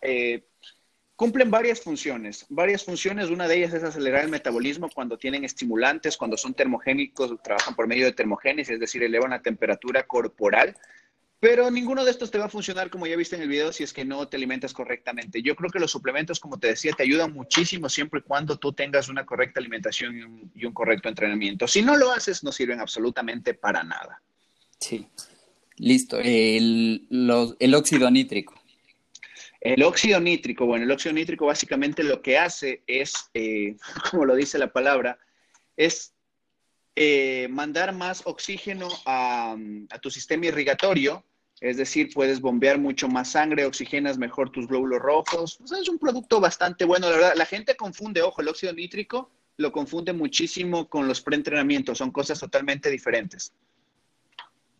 [1.16, 3.30] Cumplen varias funciones, varias funciones.
[3.30, 7.86] Una de ellas es acelerar el metabolismo cuando tienen estimulantes, cuando son termogénicos, trabajan por
[7.86, 10.76] medio de termogénesis, es decir, elevan la temperatura corporal.
[11.40, 13.82] Pero ninguno de estos te va a funcionar, como ya viste en el video, si
[13.82, 15.40] es que no te alimentas correctamente.
[15.40, 18.74] Yo creo que los suplementos, como te decía, te ayudan muchísimo siempre y cuando tú
[18.74, 21.66] tengas una correcta alimentación y un, correcto entrenamiento.
[21.66, 24.20] Si no lo haces, no sirven absolutamente para nada.
[24.80, 25.06] Sí.
[25.76, 26.18] Listo.
[26.18, 27.06] El,
[27.58, 28.54] el óxido nítrico.
[29.60, 33.76] El óxido nítrico, bueno, el óxido nítrico básicamente lo que hace es, eh,
[34.10, 35.18] como lo dice la palabra,
[35.76, 36.14] es
[36.94, 39.56] eh, mandar más oxígeno a,
[40.00, 41.24] tu sistema irrigatorio,
[41.60, 45.58] es decir, puedes bombear mucho más sangre, oxigenas mejor tus glóbulos rojos.
[45.60, 47.32] es un producto bastante bueno, la verdad.
[47.34, 52.38] La gente confunde, ojo, el óxido nítrico lo confunde muchísimo con los preentrenamientos, son cosas
[52.38, 53.52] totalmente diferentes.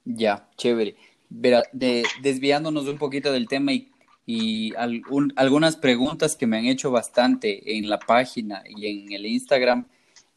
[0.05, 0.97] Ya, chévere.
[1.29, 3.91] desviándonos un poquito del tema y
[4.27, 9.87] y algunas preguntas que me han hecho bastante en la página y en el Instagram.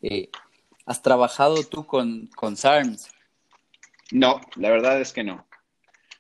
[0.04, 0.30] Eh,
[0.86, 3.10] ¿Has trabajado tú con, con SARMS?
[4.12, 5.48] No, la verdad es que no.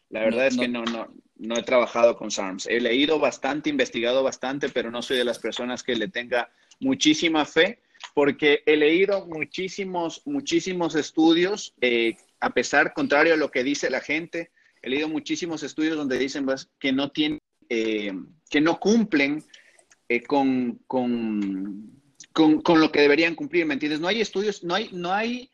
[0.09, 2.65] La verdad es que no, no, no he trabajado con SARMS.
[2.65, 7.45] He leído bastante, investigado bastante, pero no soy de las personas que le tenga muchísima
[7.45, 7.79] fe,
[8.15, 14.01] porque he leído muchísimos, muchísimos estudios, eh, a pesar, contrario a lo que dice la
[14.01, 14.51] gente,
[14.81, 18.13] he leído muchísimos estudios donde dicen pues, que no tienen eh,
[18.49, 19.43] que no cumplen
[20.07, 22.01] eh, con, con,
[22.33, 23.99] con, lo que deberían cumplir, ¿me entiendes?
[23.99, 25.51] No hay estudios, no hay, no hay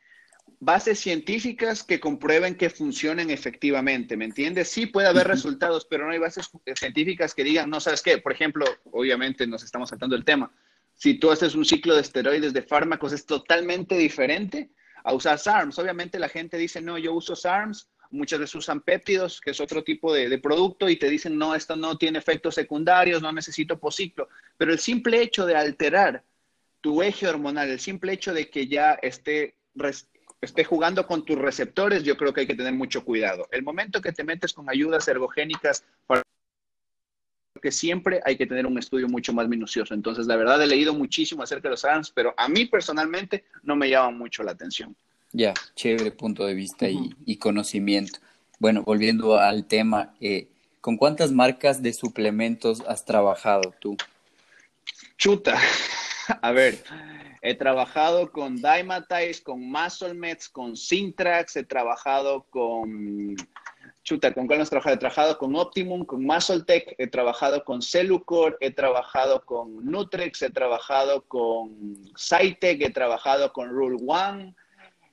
[0.59, 4.69] bases científicas que comprueben que funcionen efectivamente, ¿me entiendes?
[4.69, 8.17] Sí puede haber resultados, pero no hay bases científicas que digan, no, ¿sabes qué?
[8.17, 10.51] Por ejemplo, obviamente nos estamos saltando el tema.
[10.93, 14.71] Si tú haces un ciclo de esteroides de fármacos, es totalmente diferente
[15.03, 15.77] a usar SARMs.
[15.77, 19.83] Obviamente la gente dice, no, yo uso SARMs, muchas veces usan péptidos, que es otro
[19.83, 24.29] tipo de, producto, y te dicen, no, esto no tiene efectos secundarios, no necesito posiclo.
[24.57, 26.23] Pero el simple hecho de alterar
[26.81, 29.55] tu eje hormonal, el simple hecho de que ya esté,
[30.41, 33.47] esté jugando con tus receptores, yo creo que hay que tener mucho cuidado.
[33.51, 35.83] El momento que te metes con ayudas ergogénicas,
[37.61, 39.93] que siempre hay que tener un estudio mucho más minucioso.
[39.93, 43.75] Entonces, la verdad, he leído muchísimo acerca de los ARMS, pero a mí personalmente no
[43.75, 44.95] me llama mucho la atención.
[45.37, 48.19] Ya, chévere punto de vista y, conocimiento.
[48.57, 50.47] Bueno, volviendo al tema, eh,
[50.79, 53.97] ¿con cuántas marcas de suplementos has trabajado tú?
[55.17, 55.59] Chuta,
[56.41, 56.83] A ver,
[57.41, 63.35] he trabajado con Dymatize, con Musclemeds, con Syntrax, he trabajado con...
[64.03, 64.95] Chuta, ¿con cuál hemos trabajado?
[64.95, 70.49] He trabajado con Optimum, con MuscleTech, he trabajado con Cellucor, he trabajado con Nutrex, he
[70.49, 74.55] trabajado con Cytec, he trabajado con Rule One,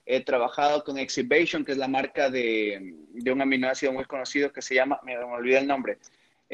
[0.04, 2.96] he trabajado con Exhibition, que es la marca de,
[3.30, 5.98] un aminoácido muy conocido que se llama, me, me olvidé el nombre,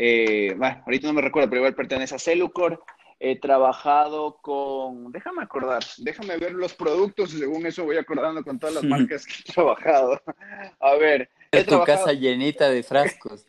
[0.00, 2.80] eh, bueno, ahorita no me recuerdo, pero igual pertenece a Cellucor.
[3.18, 8.60] He trabajado con, déjame acordar, déjame ver los productos y según eso voy acordando con
[8.60, 10.22] todas las marcas que he trabajado.
[10.78, 11.28] A ver.
[11.50, 13.44] Es tu casa llenita de frascos.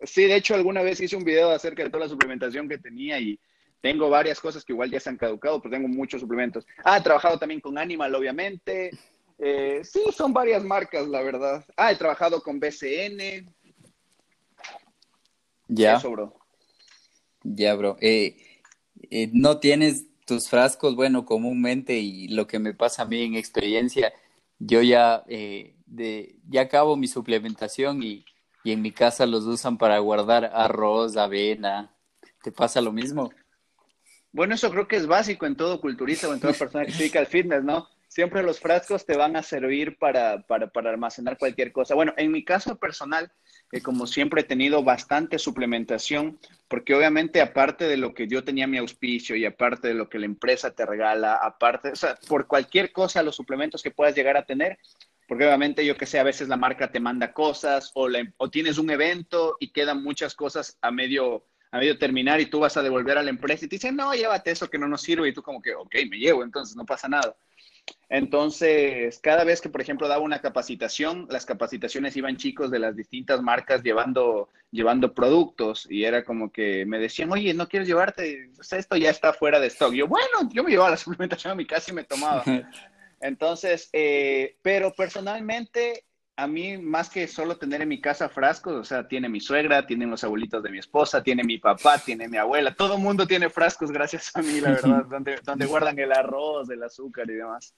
[0.00, 3.18] Sí, de hecho alguna vez hice un video acerca de toda la suplementación que tenía
[3.18, 3.36] y
[3.80, 6.64] tengo varias cosas que igual ya se han caducado, pero tengo muchos suplementos.
[6.84, 8.92] Ah, he trabajado también con Animal, obviamente.
[9.46, 11.62] Eh, sí, son varias marcas, la verdad.
[11.76, 13.52] Ah, he trabajado con BCN.
[15.68, 15.96] Ya.
[15.96, 16.34] Eso, bro.
[17.42, 17.98] Ya, bro.
[18.00, 18.38] Eh,
[19.10, 23.34] eh, no tienes tus frascos, bueno, comúnmente y lo que me pasa a mí en
[23.34, 24.14] experiencia,
[24.58, 28.24] yo ya, eh, de, ya acabo mi suplementación y,
[28.62, 31.94] y en mi casa los usan para guardar arroz, avena.
[32.42, 33.30] ¿Te pasa lo mismo?
[34.32, 36.98] Bueno, eso creo que es básico en todo culturista o en toda persona que se
[37.00, 37.90] dedica al fitness, ¿no?
[38.14, 41.96] Siempre los frascos te van a servir para, para, para almacenar cualquier cosa.
[41.96, 43.32] Bueno, en mi caso personal,
[43.82, 48.78] como siempre he tenido bastante suplementación, porque obviamente aparte de lo que yo tenía mi
[48.78, 52.92] auspicio y aparte de lo que la empresa te regala, aparte, o sea, por cualquier
[52.92, 54.78] cosa, los suplementos que puedas llegar a tener,
[55.26, 58.78] porque obviamente yo que sé, a veces la marca te manda cosas o, o tienes
[58.78, 62.82] un evento y quedan muchas cosas a medio, a medio terminar y tú vas a
[62.84, 65.34] devolver a la empresa y te dicen, no, llévate eso que no nos sirve y
[65.34, 67.34] tú como que, ok, me llevo, entonces no pasa nada.
[68.08, 72.94] Entonces, cada vez que, por ejemplo, daba una capacitación, las capacitaciones iban chicos de las
[72.94, 78.50] distintas marcas llevando, llevando productos y era como que me decían, oye, ¿no quieres llevarte?
[78.70, 79.92] esto ya está fuera de stock.
[79.92, 82.44] Yo, bueno, yo me llevaba la suplementación a mi casa y me tomaba.
[83.20, 86.04] Entonces, eh, pero personalmente
[86.36, 89.86] a mí, más que solo tener en mi casa frascos, o sea, tiene mi suegra,
[89.86, 93.26] tienen los abuelitos de mi esposa, tiene mi papá, tiene mi abuela, todo el mundo
[93.26, 97.34] tiene frascos gracias a mí, la verdad, donde, donde guardan el arroz, el azúcar y
[97.34, 97.74] demás.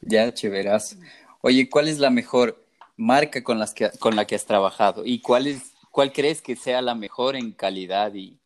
[0.00, 0.98] Ya, chéveras.
[1.42, 2.64] Oye, ¿cuál es la mejor
[2.96, 5.02] marca con, las que, con la que has trabajado?
[5.04, 8.38] ¿Y cuál, es, cuál crees que sea la mejor en calidad y,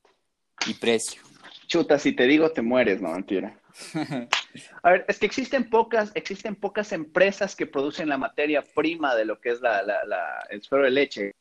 [0.67, 1.23] y precio?
[1.69, 3.61] Chuta, si te digo, te mueres, no mentira.
[4.83, 9.25] A ver, es que existen pocas, existen pocas empresas que producen la materia prima de
[9.25, 9.83] lo que es la,
[10.51, 11.35] el suero de leche.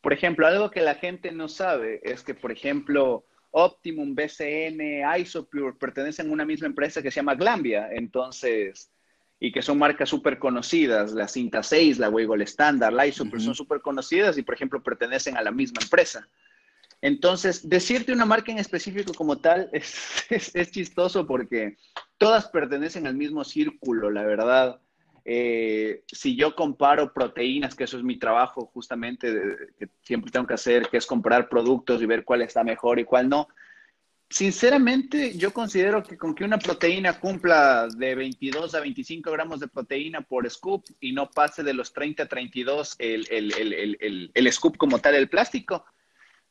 [0.00, 5.74] Por ejemplo, algo que la gente no sabe es que, por ejemplo, Optimum, BCN, Isopure
[5.74, 8.90] pertenecen a una misma empresa que se llama Glambia, entonces,
[9.38, 13.54] y que son marcas súper conocidas, la Cinta 6, la Weigel Standard, la Isopure, son
[13.54, 16.26] súper conocidas y, por ejemplo, pertenecen a la misma empresa.
[17.02, 21.76] Entonces, decirte una marca en específico como tal es, chistoso porque
[22.18, 24.80] todas pertenecen al mismo círculo, la verdad.
[25.24, 29.32] Eh, si yo comparo proteínas, que eso es mi trabajo justamente,
[29.78, 33.04] que siempre tengo que hacer, que es comprar productos y ver cuál está mejor y
[33.04, 33.48] cuál no.
[34.28, 39.66] Sinceramente, yo considero que con que una proteína cumpla de 22 a 25 gramos de
[39.66, 44.76] proteína por scoop y no pase de los 30 a 32 el, el, el scoop
[44.76, 45.84] como tal, el plástico,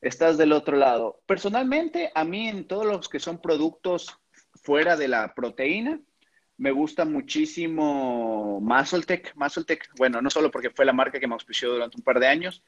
[0.02, 1.22] estás del otro lado.
[1.26, 4.18] Personalmente, a mí en todos los que son productos
[4.62, 6.00] fuera de la proteína,
[6.58, 9.34] me gusta muchísimo Masoltec.
[9.36, 12.28] Masoltec, bueno, no solo porque fue la marca que me auspició durante un par de
[12.28, 12.64] años,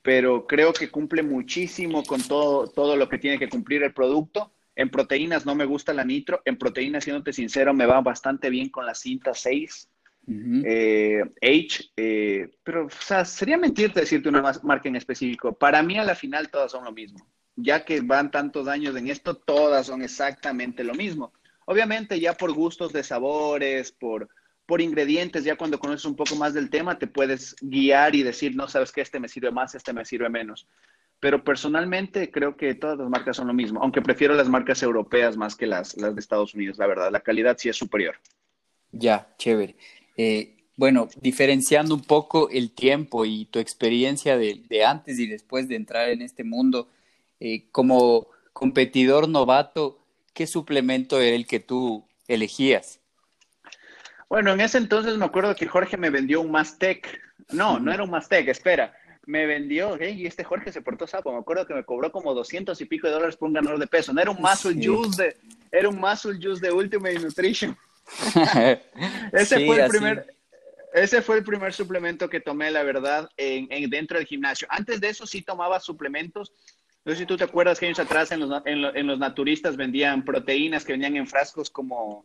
[0.00, 4.52] pero creo que cumple muchísimo con todo, todo lo que tiene que cumplir el producto.
[4.74, 8.68] En proteínas no me gusta la nitro, en proteínas, siéndote sincero, me va bastante bien
[8.68, 9.91] con la cinta 6
[10.28, 15.52] eh, H, eh, pero o sea, sería mentirte decirte una marca en específico.
[15.52, 17.26] Para mí, a la final, todas son lo mismo.
[17.54, 21.32] ya que van tantos años en esto, todas son exactamente lo mismo.
[21.66, 24.28] Obviamente ya por gustos de sabores, por,
[24.66, 28.56] por ingredientes, ya cuando conoces un poco más del tema, te puedes guiar y decir,
[28.56, 30.66] no, sabes que este me sirve más, este me sirve menos.
[31.20, 35.36] Pero personalmente creo que todas las marcas son lo mismo, aunque prefiero las marcas europeas
[35.36, 37.12] más que las, las de Estados Unidos, la verdad.
[37.12, 38.16] La calidad sí es superior.
[38.90, 39.76] Ya, chévere.
[40.16, 45.68] Eh, bueno, diferenciando un poco el tiempo y tu experiencia de, de antes y después
[45.68, 46.88] de entrar en este mundo,
[47.40, 49.98] eh, como competidor novato,
[50.32, 53.00] ¿qué suplemento era el que tú elegías?
[54.28, 57.20] Bueno, en ese entonces me acuerdo que Jorge me vendió un Mastec.
[57.50, 58.94] No, no era un Mastec, espera.
[59.26, 61.32] Me vendió, y este Jorge se portó sapo.
[61.32, 63.86] Me acuerdo que me cobró como 200 y pico de dólares por un ganador de
[63.86, 64.12] peso.
[64.12, 65.36] No era un Muscle Juice de,
[65.70, 67.76] era un Muscle Juice de Ultimate Nutrition.
[69.32, 70.36] ese fue el primer,
[70.92, 74.66] ese fue el primer suplemento que tomé, la verdad, en, dentro del gimnasio.
[74.70, 76.52] Antes de eso sí tomaba suplementos.
[77.04, 80.24] No sé si tú te acuerdas que años atrás en los, en los naturistas vendían
[80.24, 82.24] proteínas que venían en frascos como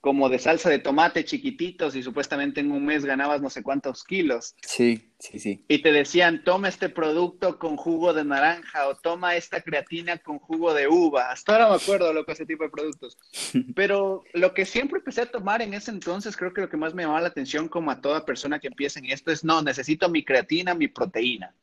[0.00, 4.04] como de salsa de tomate chiquititos y supuestamente en un mes ganabas no sé cuántos
[4.04, 4.54] kilos.
[4.62, 5.64] Sí, sí, sí.
[5.68, 10.38] Y te decían, toma este producto con jugo de naranja o toma esta creatina con
[10.38, 11.30] jugo de uva.
[11.30, 13.18] Hasta ahora me acuerdo lo que ese tipo de productos.
[13.74, 16.94] Pero lo que siempre empecé a tomar en ese entonces, creo que lo que más
[16.94, 20.08] me llamaba la atención como a toda persona que empieza en esto es, no, necesito
[20.08, 21.54] mi creatina, mi proteína.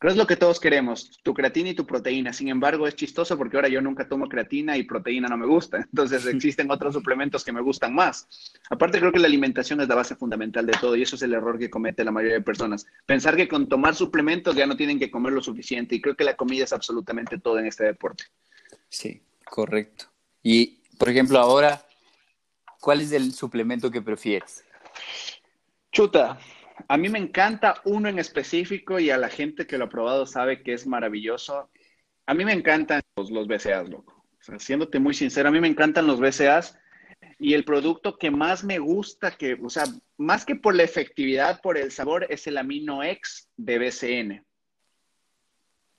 [0.00, 2.32] Creo es lo que todos queremos, tu creatina y tu proteína.
[2.32, 5.76] Sin embargo, es chistoso porque ahora yo nunca tomo creatina y proteína no me gusta.
[5.76, 8.26] Entonces existen otros suplementos que me gustan más.
[8.70, 11.34] Aparte, creo que la alimentación es la base fundamental de todo y eso es el
[11.34, 12.86] error que comete la mayoría de personas.
[13.04, 16.24] Pensar que con tomar suplementos ya no tienen que comer lo suficiente y creo que
[16.24, 18.24] la comida es absolutamente todo en este deporte.
[18.88, 20.06] Sí, correcto.
[20.42, 21.84] Y, por ejemplo, ahora,
[22.80, 24.64] ¿cuál es el suplemento que prefieres?
[25.92, 26.38] Chuta,
[26.88, 30.26] a mí me encanta uno en específico y a la gente que lo ha probado
[30.26, 31.70] sabe que es maravilloso.
[32.26, 34.24] A mí me encantan los, BCAs, loco.
[34.40, 36.78] O sea, muy sincero, a mí me encantan los BCAs
[37.38, 39.84] y el producto que más me gusta, que, o sea,
[40.18, 44.46] más que por la efectividad, por el sabor, es el Amino X de BCN.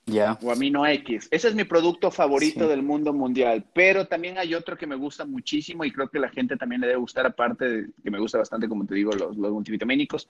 [0.06, 0.38] Ya.
[0.42, 1.28] O Amino X.
[1.30, 3.64] Ese es mi producto favorito del mundo mundial.
[3.72, 6.88] Pero también hay otro que me gusta muchísimo y creo que la gente también le
[6.88, 10.28] debe gustar, aparte de que me gusta bastante, como te digo, los, los multivitamínicos.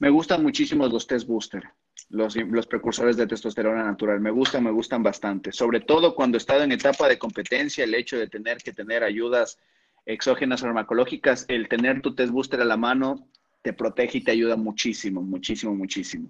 [0.00, 1.62] Me gustan muchísimo los test booster,
[2.10, 4.20] los, los precursores de testosterona natural.
[4.20, 5.52] Me gustan, me gustan bastante.
[5.52, 9.04] Sobre todo cuando he estado en etapa de competencia, el hecho de tener que tener
[9.04, 9.58] ayudas
[10.04, 13.28] exógenas farmacológicas, el tener tu test booster a la mano
[13.62, 16.28] te protege y te ayuda muchísimo, muchísimo, muchísimo.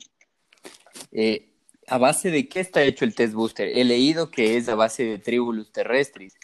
[1.10, 1.51] Eh,
[1.92, 3.68] ¿A base de qué está hecho el test booster?
[3.68, 6.34] He leído que es a base de tribulus terrestris.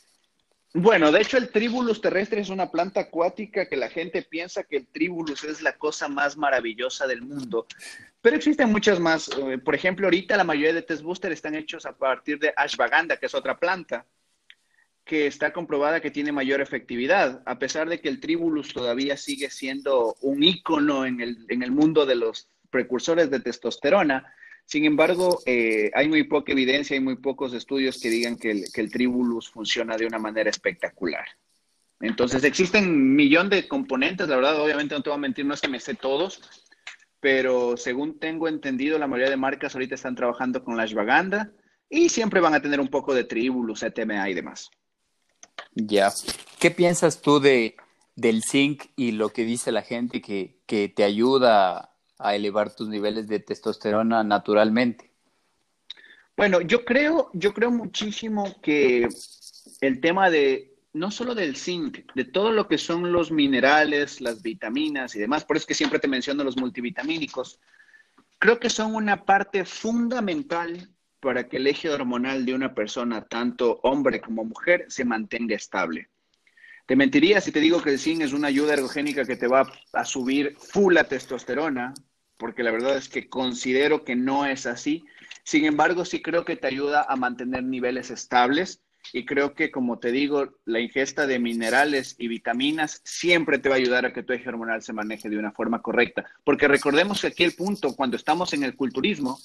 [0.75, 4.77] Bueno, de hecho el Tribulus terrestre es una planta acuática que la gente piensa que
[4.77, 7.67] el Tribulus es la cosa más maravillosa del mundo,
[8.21, 9.31] pero existen muchas más.
[9.39, 13.17] Eh, por ejemplo, ahorita la mayoría de test booster están hechos a partir de ashwagandha,
[13.17, 14.05] que es otra planta
[15.07, 19.49] que está comprobada que tiene mayor efectividad, a pesar de que el Tribulus todavía sigue
[19.49, 24.35] siendo un ícono en el, en el mundo de los precursores de testosterona
[24.69, 28.65] sin embargo, eh, hay muy poca evidencia, hay muy pocos estudios que digan que el,
[28.71, 31.25] que tribulus funciona de una manera espectacular.
[32.01, 35.55] Entonces, existen un millón de componentes, la verdad, obviamente no te voy a mentir, no
[35.55, 36.43] es que me sé todos,
[37.19, 41.51] pero según tengo entendido, la mayoría de marcas ahorita están trabajando con la ashwagandha
[41.89, 44.71] y siempre van a tener un poco de tribulus, ETMA y demás.
[45.75, 46.13] Ya.
[46.61, 47.75] ¿Qué piensas tú de,
[48.17, 52.89] del zinc y lo que dice la gente que, que te ayuda a elevar tus
[52.89, 55.11] niveles de testosterona naturalmente?
[56.37, 59.09] Bueno, yo creo, yo creo muchísimo que
[59.81, 64.43] el tema de no solo del zinc, de todo lo que son los minerales, las
[64.43, 67.61] vitaminas y demás, por eso es que siempre te menciono los multivitamínicos,
[68.39, 70.89] creo que son una parte fundamental
[71.21, 76.09] para que el eje hormonal de una persona, tanto hombre como mujer, se mantenga estable.
[76.87, 79.71] Te mentiría si te digo que el zinc es una ayuda ergogénica que te va
[79.93, 81.93] a subir full la testosterona,
[82.39, 85.05] porque la verdad es que considero que no es así.
[85.43, 88.81] Sin embargo, sí creo que te ayuda a mantener niveles estables
[89.13, 93.77] y creo que, como te digo, la ingesta de minerales y vitaminas siempre te va
[93.77, 96.27] a ayudar a que tu eje hormonal se maneje de una forma correcta.
[96.45, 99.39] Porque recordemos que aquí el punto, cuando estamos en el culturismo,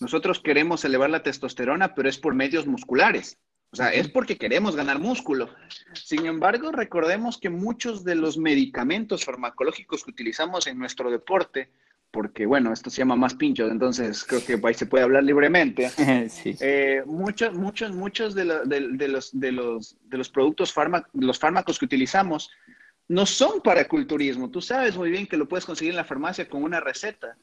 [0.00, 3.38] nosotros queremos elevar la testosterona, pero es por medios musculares.
[3.70, 5.50] O sea, es porque queremos ganar músculo.
[5.94, 11.70] Sin embargo, recordemos que muchos de los medicamentos farmacológicos que utilizamos en nuestro deporte
[12.14, 15.90] porque bueno, esto se llama más pinchos, entonces creo que ahí se puede hablar libremente.
[16.60, 18.68] Eh, muchos, muchos, muchos de, los,
[19.32, 20.72] de, los, productos
[21.12, 22.50] los fármacos que utilizamos
[23.08, 24.50] no son para culturismo.
[24.50, 27.36] Tú sabes muy bien que lo puedes conseguir en la farmacia con una receta,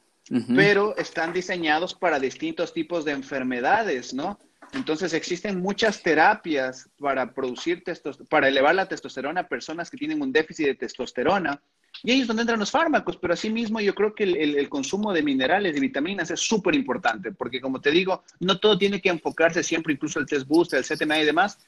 [0.54, 4.38] pero están diseñados para distintos tipos de enfermedades, ¿no?
[4.72, 7.82] Entonces existen muchas terapias para producir
[8.30, 11.60] para elevar la testosterona a personas que tienen un déficit de testosterona.
[12.02, 15.22] Y ahí es donde entran los fármacos, pero asimismo yo creo que el, consumo de
[15.22, 19.62] minerales y vitaminas es súper importante, porque como te digo, no todo tiene que enfocarse
[19.62, 21.58] siempre, incluso el test booster, el CTMA y demás,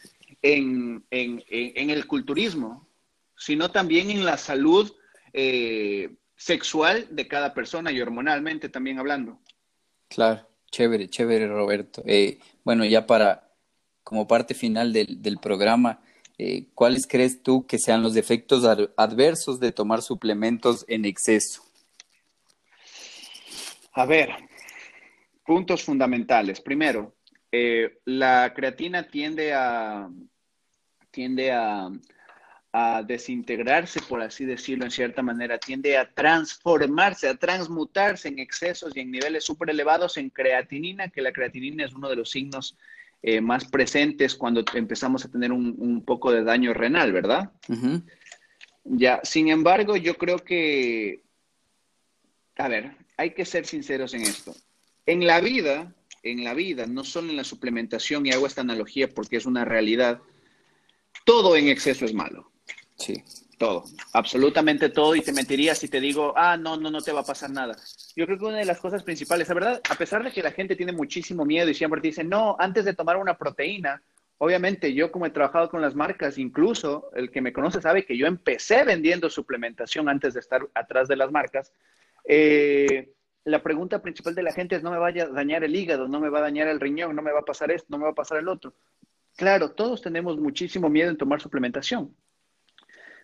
[0.43, 2.89] en, el culturismo,
[3.37, 4.93] sino también en la salud
[5.33, 9.39] eh, sexual de cada persona y hormonalmente también hablando.
[10.09, 10.49] Claro.
[10.75, 12.03] Chévere, chévere, Roberto.
[12.05, 13.49] Eh, bueno, ya para,
[14.03, 16.01] como parte final del, programa,
[16.39, 18.65] eh, ¿cuáles crees tú que sean los efectos
[18.97, 21.63] adversos de tomar suplementos en exceso?
[23.93, 24.31] A ver,
[25.45, 26.61] puntos fundamentales.
[26.61, 27.15] Primero,
[27.53, 30.11] eh, la creatina tiende a,
[31.13, 31.89] tiende a,
[32.73, 38.97] a desintegrarse, por así decirlo, en cierta manera, tiende a transformarse, a transmutarse en excesos
[38.97, 42.77] y en niveles súper elevados en creatinina, que la creatinina es uno de los signos
[43.27, 47.53] eh, más presentes cuando empezamos a tener un, poco de daño renal, ¿verdad?
[48.85, 51.23] Ya, sin embargo, yo creo que,
[52.57, 54.55] a ver, hay que ser sinceros en esto.
[55.07, 59.09] En la vida, en la vida, no solo en la suplementación, y hago esta analogía
[59.09, 60.21] porque es una realidad,
[61.25, 62.53] todo en exceso es malo.
[62.99, 63.25] Sí.
[63.57, 67.21] Todo, absolutamente todo, y te mentiría si te digo, ah, no, no, no te va
[67.21, 67.75] a pasar nada.
[68.17, 70.53] Yo creo que una de las cosas principales, la verdad, a pesar de que la
[70.53, 74.03] gente tiene muchísimo miedo y siempre te dice, no, antes de tomar una proteína,
[74.39, 78.17] obviamente yo como he trabajado con las marcas, incluso el que me conoce sabe que
[78.17, 81.73] yo empecé vendiendo suplementación antes de estar atrás de las marcas.
[82.25, 83.13] Eh,
[83.45, 86.21] la pregunta principal de la gente es, no me vaya a dañar el hígado, no
[86.21, 88.11] me va a dañar el riñón, no me va a pasar esto, no me va
[88.11, 88.75] a pasar el otro.
[89.37, 92.15] Claro, todos tenemos muchísimo miedo en tomar suplementación.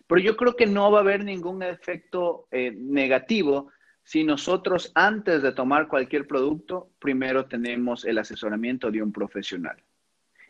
[0.05, 3.71] Pero yo creo que no va a haber ningún efecto eh, negativo
[4.03, 9.77] si nosotros antes de tomar cualquier producto, primero tenemos el asesoramiento de un profesional.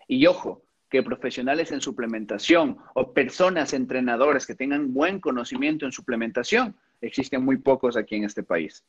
[0.08, 6.76] Y ojo, que profesionales en suplementación o personas entrenadores que tengan buen conocimiento en suplementación,
[7.00, 8.84] existen muy pocos aquí en este país.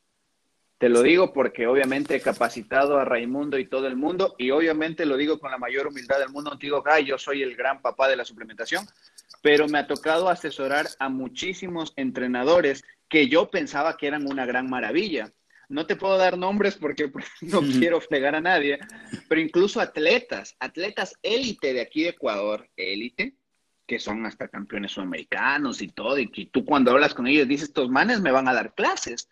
[0.77, 5.05] Te lo digo porque obviamente he capacitado a Raimundo y todo el mundo y obviamente
[5.05, 6.51] lo digo con la mayor humildad del mundo.
[6.51, 8.85] No te digo, ay, yo soy el gran papá de la suplementación,
[9.43, 14.69] pero me ha tocado asesorar a muchísimos entrenadores que yo pensaba que eran una gran
[14.69, 15.33] maravilla.
[15.67, 18.79] No te puedo dar nombres porque no quiero fregar a nadie,
[19.27, 23.35] pero incluso atletas, atletas élite de aquí de Ecuador, élite,
[23.85, 27.67] que son hasta campeones sudamericanos y todo, y que tú cuando hablas con ellos dices,
[27.67, 29.29] estos manes me van a dar clases.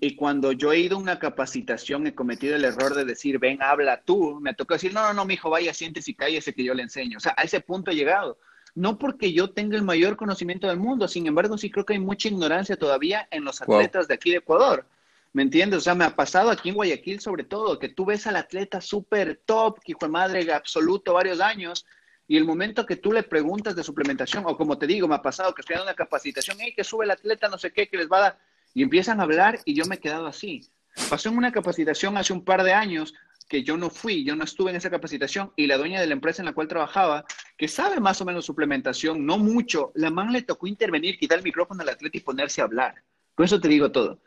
[0.00, 3.60] Y cuando yo he ido a una capacitación, he cometido el error de decir, ven,
[3.60, 6.64] habla tú, me tocó decir, no, no, no, mi hijo, vaya, siéntese y cállese que
[6.64, 7.18] yo le enseño.
[7.18, 8.38] O sea, a ese punto he llegado
[8.74, 11.98] no porque yo tenga el mayor conocimiento del mundo, sin embargo, sí creo que hay
[11.98, 14.86] mucha ignorancia todavía en los atletas de aquí de Ecuador.
[15.34, 15.78] ¿Me entiendes?
[15.78, 18.80] O sea, me ha pasado aquí en Guayaquil sobre todo, que tú ves al atleta
[18.80, 21.86] súper top, que hijo de madre absoluto varios años,
[22.28, 25.22] y el momento que tú le preguntas de suplementación, o como te digo, me ha
[25.22, 27.96] pasado que estoy dando una capacitación, hey, que sube el atleta, no sé qué, que
[27.96, 28.38] les va a dar,
[28.74, 30.62] y empiezan a hablar y yo me he quedado así.
[31.08, 33.14] Pasó en una capacitación hace un par de años
[33.48, 36.14] que yo no fui, yo no estuve en esa capacitación y la dueña de la
[36.14, 37.24] empresa en la cual trabajaba,
[37.56, 41.44] que sabe más o menos suplementación, no mucho, la man le tocó intervenir, quitar el
[41.44, 43.02] micrófono al atleta y ponerse a hablar.
[43.34, 44.20] Con eso te digo todo.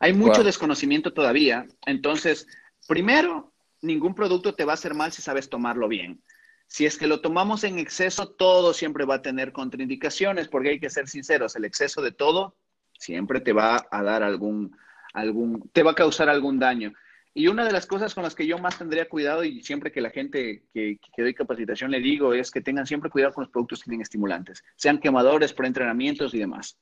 [0.00, 1.66] Hay mucho desconocimiento todavía.
[1.86, 2.46] Entonces,
[2.88, 6.22] primero, ningún producto te va a hacer mal si sabes tomarlo bien.
[6.66, 10.80] Si es que lo tomamos en exceso, todo siempre va a tener contraindicaciones, porque hay
[10.80, 12.56] que ser sinceros, el exceso de todo
[12.98, 14.76] siempre te va a dar algún,
[15.12, 16.92] algún, te va a causar algún daño.
[17.34, 20.02] Y una de las cosas con las que yo más tendría cuidado y siempre que
[20.02, 23.50] la gente que, que doy capacitación le digo es que tengan siempre cuidado con los
[23.50, 26.78] productos que tienen estimulantes, sean quemadores, preentrenamientos y demás.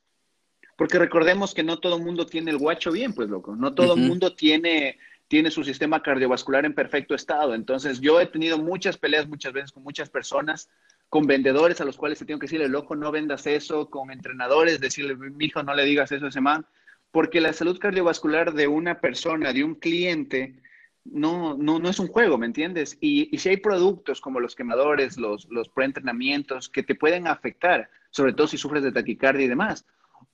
[0.75, 3.93] Porque recordemos que no todo el mundo tiene el guacho bien, pues loco, no todo
[3.93, 4.97] el mundo tiene,
[5.29, 7.53] tiene su sistema cardiovascular en perfecto estado.
[7.53, 10.69] Entonces yo he tenido muchas peleas muchas veces con muchas personas,
[11.07, 14.81] con vendedores a los cuales te tengo que decirle, loco, no vendas eso, con entrenadores,
[14.81, 16.65] decirle, mi hijo, no le digas eso a ese man
[17.11, 20.55] porque la salud cardiovascular de una persona, de un cliente,
[21.03, 22.97] no, no, no es un juego, ¿me entiendes?
[23.01, 28.33] Y, si hay productos como los quemadores, los, los preentrenamientos, que te pueden afectar, sobre
[28.33, 29.85] todo si sufres de taquicardia y demás.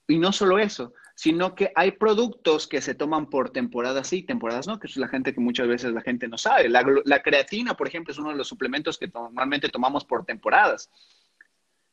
[0.08, 4.68] Y no solo eso, sino que hay productos que se toman por temporadas sí, temporadas
[4.68, 6.70] no, que es la gente que muchas veces la gente no sabe.
[6.70, 10.90] La creatina, por ejemplo, es uno de los suplementos que normalmente tomamos por temporadas.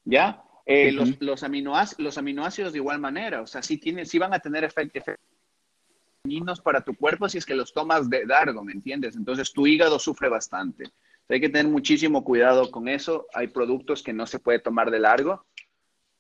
[0.05, 0.43] ¿Ya?
[0.67, 4.65] Eh, los, los, aminoácidos, de igual manera, o sea, sí, tienen, sí van a tener
[4.65, 5.03] efectos
[6.62, 9.15] para tu cuerpo si es que los tomas de largo, ¿me entiendes?
[9.15, 10.85] Entonces tu hígado sufre bastante.
[11.29, 13.27] hay que tener muchísimo cuidado con eso.
[13.35, 15.45] Hay productos que no se puede tomar de largo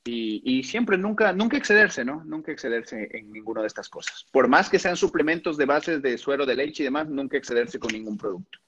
[0.04, 2.22] y, y, siempre, nunca, nunca excederse, ¿no?
[2.24, 4.26] Nunca excederse en ninguna de estas cosas.
[4.30, 7.78] Por más que sean suplementos de bases de suero de leche y demás, nunca excederse
[7.78, 8.58] con ningún producto.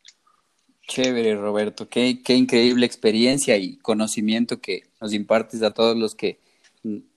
[0.87, 1.89] Chévere, Roberto.
[1.89, 6.39] Qué, increíble experiencia y conocimiento que nos impartes a todos los que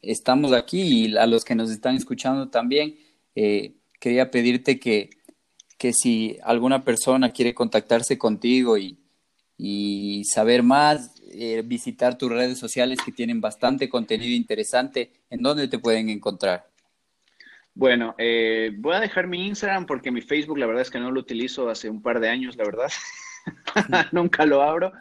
[0.01, 2.97] estamos aquí y a los que nos están escuchando también.
[3.35, 5.11] Eh, quería pedirte que,
[5.77, 8.97] que si alguna persona quiere contactarse contigo y,
[9.57, 15.67] y saber más, eh, visitar tus redes sociales que tienen bastante contenido interesante, ¿en dónde
[15.67, 16.65] te pueden encontrar?
[17.75, 21.11] Bueno, eh, voy a dejar mi Instagram porque mi Facebook la verdad es que no
[21.11, 22.89] lo utilizo hace un par de años, la verdad.
[24.11, 24.91] Nunca lo abro.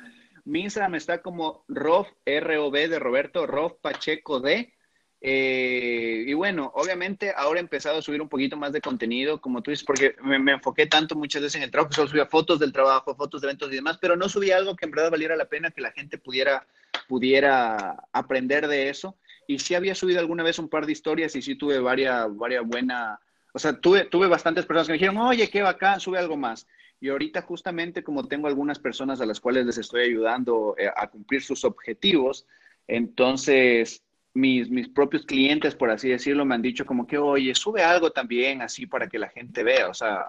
[0.44, 4.72] Mi Instagram está como Rof, R-O-B de Roberto, Rof Pacheco D.
[5.20, 9.62] Eh, y bueno, obviamente ahora he empezado a subir un poquito más de contenido, como
[9.62, 12.72] tú dices, porque me, enfoqué tanto muchas veces en el trabajo, solo subía fotos del
[12.72, 15.48] trabajo, fotos de eventos y demás, pero no subía algo que en verdad valiera la
[15.48, 16.66] pena que la gente pudiera,
[17.08, 19.16] pudiera aprender de eso.
[19.48, 22.64] Y sí había subido alguna vez un par de historias y sí tuve varias, varias
[22.64, 23.18] buenas,
[23.52, 26.66] o sea, tuve, tuve bastantes personas que me dijeron, oye, qué bacán, sube algo más.
[27.00, 31.08] Y ahorita justamente como tengo algunas personas a las cuales les estoy ayudando eh, a
[31.08, 32.46] cumplir sus objetivos,
[32.86, 34.02] entonces
[34.34, 38.10] mis, mis propios clientes, por así decirlo, me han dicho como que, oye, sube algo
[38.10, 40.26] también así para que la gente vea, o sea,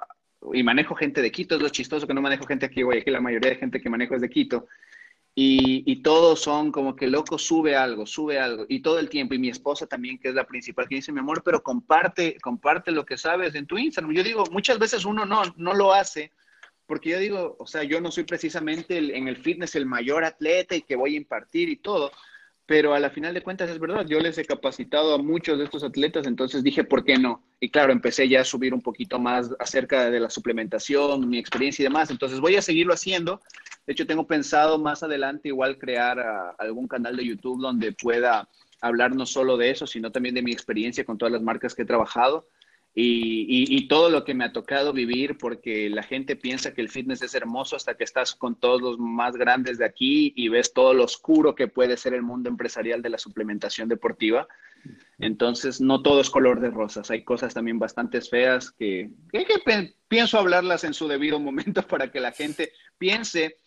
[0.53, 3.11] y manejo gente de Quito, es lo chistoso que no manejo gente aquí, oye, que
[3.11, 4.67] la mayoría de gente que manejo es de Quito.
[5.35, 9.35] Y, y, todos son como que loco, sube algo, sube algo, y todo el tiempo,
[9.35, 12.91] y mi esposa también, que es la principal, que dice, mi amor, pero comparte, comparte
[12.91, 14.13] lo que sabes en tu Instagram.
[14.13, 16.31] Yo digo, muchas veces uno no, no lo hace
[16.89, 20.75] porque yo digo, o sea, yo no soy precisamente en el fitness el mayor atleta
[20.75, 22.11] y que voy a impartir y todo,
[22.65, 25.65] pero a la final de cuentas es verdad, yo les he capacitado a muchos de
[25.65, 27.43] estos atletas, entonces dije, ¿por qué no?
[27.59, 31.83] Y claro, empecé ya a subir un poquito más acerca de la suplementación, mi experiencia
[31.83, 33.39] y demás, entonces voy a seguirlo haciendo.
[33.85, 38.49] De hecho, tengo pensado más adelante igual crear ah, algún canal de YouTube donde pueda
[38.81, 41.83] hablar no solo de eso, sino también de mi experiencia con todas las marcas que
[41.83, 42.47] he trabajado
[43.01, 47.21] y, todo lo que me ha tocado vivir, porque la gente piensa que el fitness
[47.21, 50.93] es hermoso hasta que estás con todos los más grandes de aquí y ves todo
[50.93, 54.47] lo oscuro que puede ser el mundo empresarial de la suplementación deportiva.
[55.17, 60.37] Entonces, no todo es color de rosas, hay cosas también bastante feas que, que, pienso
[60.37, 63.57] hablarlas en su debido momento para que la gente piense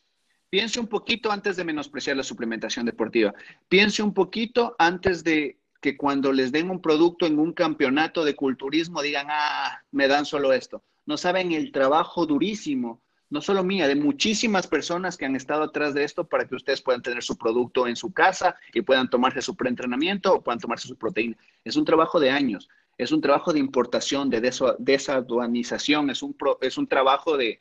[0.51, 3.33] piense un poquito antes de menospreciar la suplementación deportiva.
[3.71, 8.37] Piense un poquito antes de que cuando les den un producto en un campeonato de
[8.37, 10.83] culturismo digan, ah, me dan solo esto.
[11.05, 15.93] No saben el trabajo durísimo, no solo mía, de muchísimas personas que han estado atrás
[15.93, 19.43] de esto para que ustedes puedan tener su producto en su casa y puedan tomarse
[19.43, 21.37] su preentrenamiento o puedan tomarse su proteína.
[21.65, 26.79] Es un trabajo de años, es un trabajo de importación, de desaduanización, es un, es
[26.79, 27.59] un trabajo de,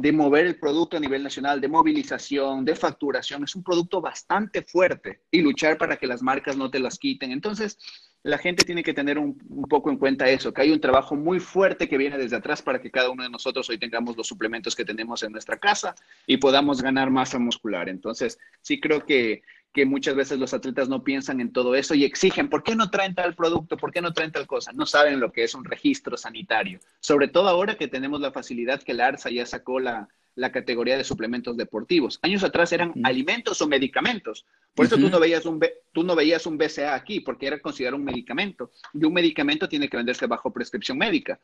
[0.00, 3.44] de mover el producto a nivel nacional, de movilización, de facturación.
[3.44, 7.32] Es un producto bastante fuerte y luchar para que las marcas no te las quiten.
[7.32, 7.76] Entonces,
[8.22, 9.36] la gente tiene que tener un,
[9.68, 12.80] poco en cuenta eso, que hay un trabajo muy fuerte que viene desde atrás para
[12.80, 15.94] que cada uno de nosotros hoy tengamos los suplementos que tenemos en nuestra casa
[16.26, 17.90] y podamos ganar masa muscular.
[17.90, 19.42] Entonces, sí creo que
[19.72, 22.90] que muchas veces los atletas no piensan en todo eso y exigen, ¿por qué no
[22.90, 23.76] traen tal producto?
[23.76, 24.72] ¿Por qué no traen tal cosa?
[24.72, 26.80] No saben lo que es un registro sanitario.
[27.00, 30.08] Sobre todo ahora que tenemos la facilidad que la ARSA ya sacó la,
[30.52, 32.18] categoría de suplementos deportivos.
[32.22, 34.46] Años atrás eran alimentos o medicamentos.
[34.74, 35.60] Por eso tú, no veías un,
[35.92, 38.70] tú no veías un BCA aquí, porque era considerado un medicamento.
[38.94, 41.38] Y un medicamento tiene que venderse bajo prescripción médica.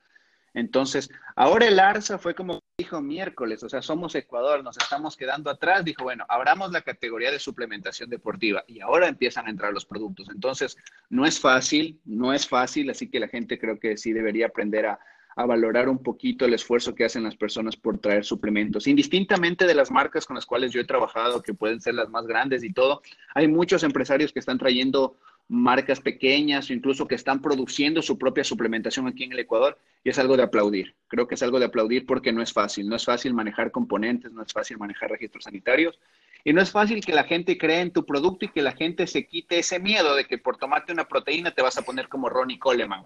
[0.57, 5.51] Entonces, ahora el ARSA fue como dijo miércoles, o sea, somos Ecuador, nos estamos quedando
[5.51, 9.85] atrás, dijo, bueno, abramos la categoría de suplementación deportiva y ahora empiezan a entrar los
[9.85, 10.31] productos.
[10.31, 10.79] Entonces,
[11.11, 14.87] no es fácil, no es fácil, así que la gente creo que sí debería aprender
[14.87, 14.99] a,
[15.37, 18.87] a valorar un poquito el esfuerzo que hacen las personas por traer suplementos.
[18.87, 22.27] Indistintamente de las marcas con las cuales yo he trabajado, que pueden ser las más
[22.27, 23.03] grandes y todo,
[23.35, 25.19] hay muchos empresarios que están trayendo
[25.49, 30.11] marcas pequeñas o incluso que están produciendo su propia suplementación aquí en el Ecuador y
[30.11, 30.95] es algo de aplaudir.
[31.09, 34.33] Creo que es algo de aplaudir porque no es fácil, no es fácil manejar componentes,
[34.33, 35.99] no es fácil manejar registros sanitarios
[36.45, 39.07] y no es fácil que la gente cree en tu producto y que la gente
[39.07, 42.29] se quite ese miedo de que por tomarte una proteína te vas a poner como
[42.29, 43.05] Ronnie Coleman.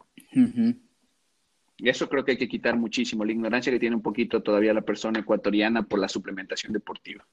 [1.77, 4.75] Y eso creo que hay que quitar muchísimo, la ignorancia que tiene un poquito todavía
[4.75, 7.27] la persona ecuatoriana por la suplementación deportiva.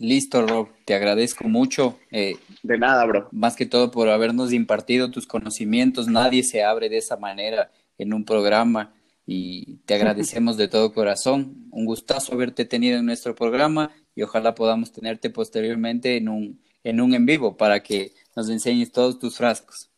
[0.00, 1.98] Listo, Rob, te agradezco mucho.
[2.10, 3.28] Eh, de nada, bro.
[3.32, 6.08] Más que todo por habernos impartido tus conocimientos.
[6.08, 8.94] Nadie se abre de esa manera en un programa
[9.26, 11.68] y te agradecemos de todo corazón.
[11.70, 17.00] Un gustazo haberte tenido en nuestro programa y ojalá podamos tenerte posteriormente en un en,
[17.02, 19.90] un en vivo para que nos enseñes todos tus frascos.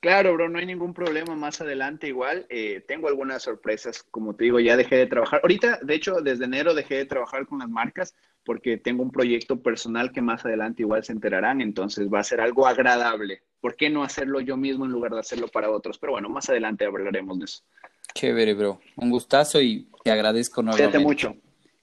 [0.00, 1.34] Claro, bro, no hay ningún problema.
[1.34, 4.02] Más adelante igual eh, tengo algunas sorpresas.
[4.10, 5.40] Como te digo, ya dejé de trabajar.
[5.42, 8.14] Ahorita, de hecho, desde enero dejé de trabajar con las marcas
[8.44, 11.60] porque tengo un proyecto personal que más adelante igual se enterarán.
[11.60, 13.42] Entonces va a ser algo agradable.
[13.60, 15.98] ¿Por qué no hacerlo yo mismo en lugar de hacerlo para otros?
[15.98, 17.62] Pero bueno, más adelante hablaremos de eso.
[18.14, 18.80] Chévere, bro.
[18.96, 20.98] Un gustazo y te agradezco nuevamente.
[20.98, 21.36] Cuídate mucho.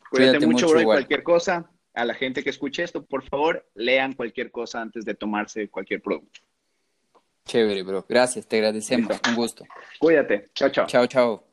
[0.09, 0.83] Cuídate, mucho, bro.
[0.83, 5.15] cualquier cosa, a la gente que escuche esto, por favor, lean cualquier cosa antes de
[5.15, 6.41] tomarse cualquier producto.
[7.45, 8.05] Chévere, bro.
[8.07, 9.19] Gracias, te agradecemos.
[9.27, 9.65] Un gusto.
[9.99, 10.49] Cuídate.
[10.53, 10.85] Chao, chao.
[10.87, 11.50] Chao, chao.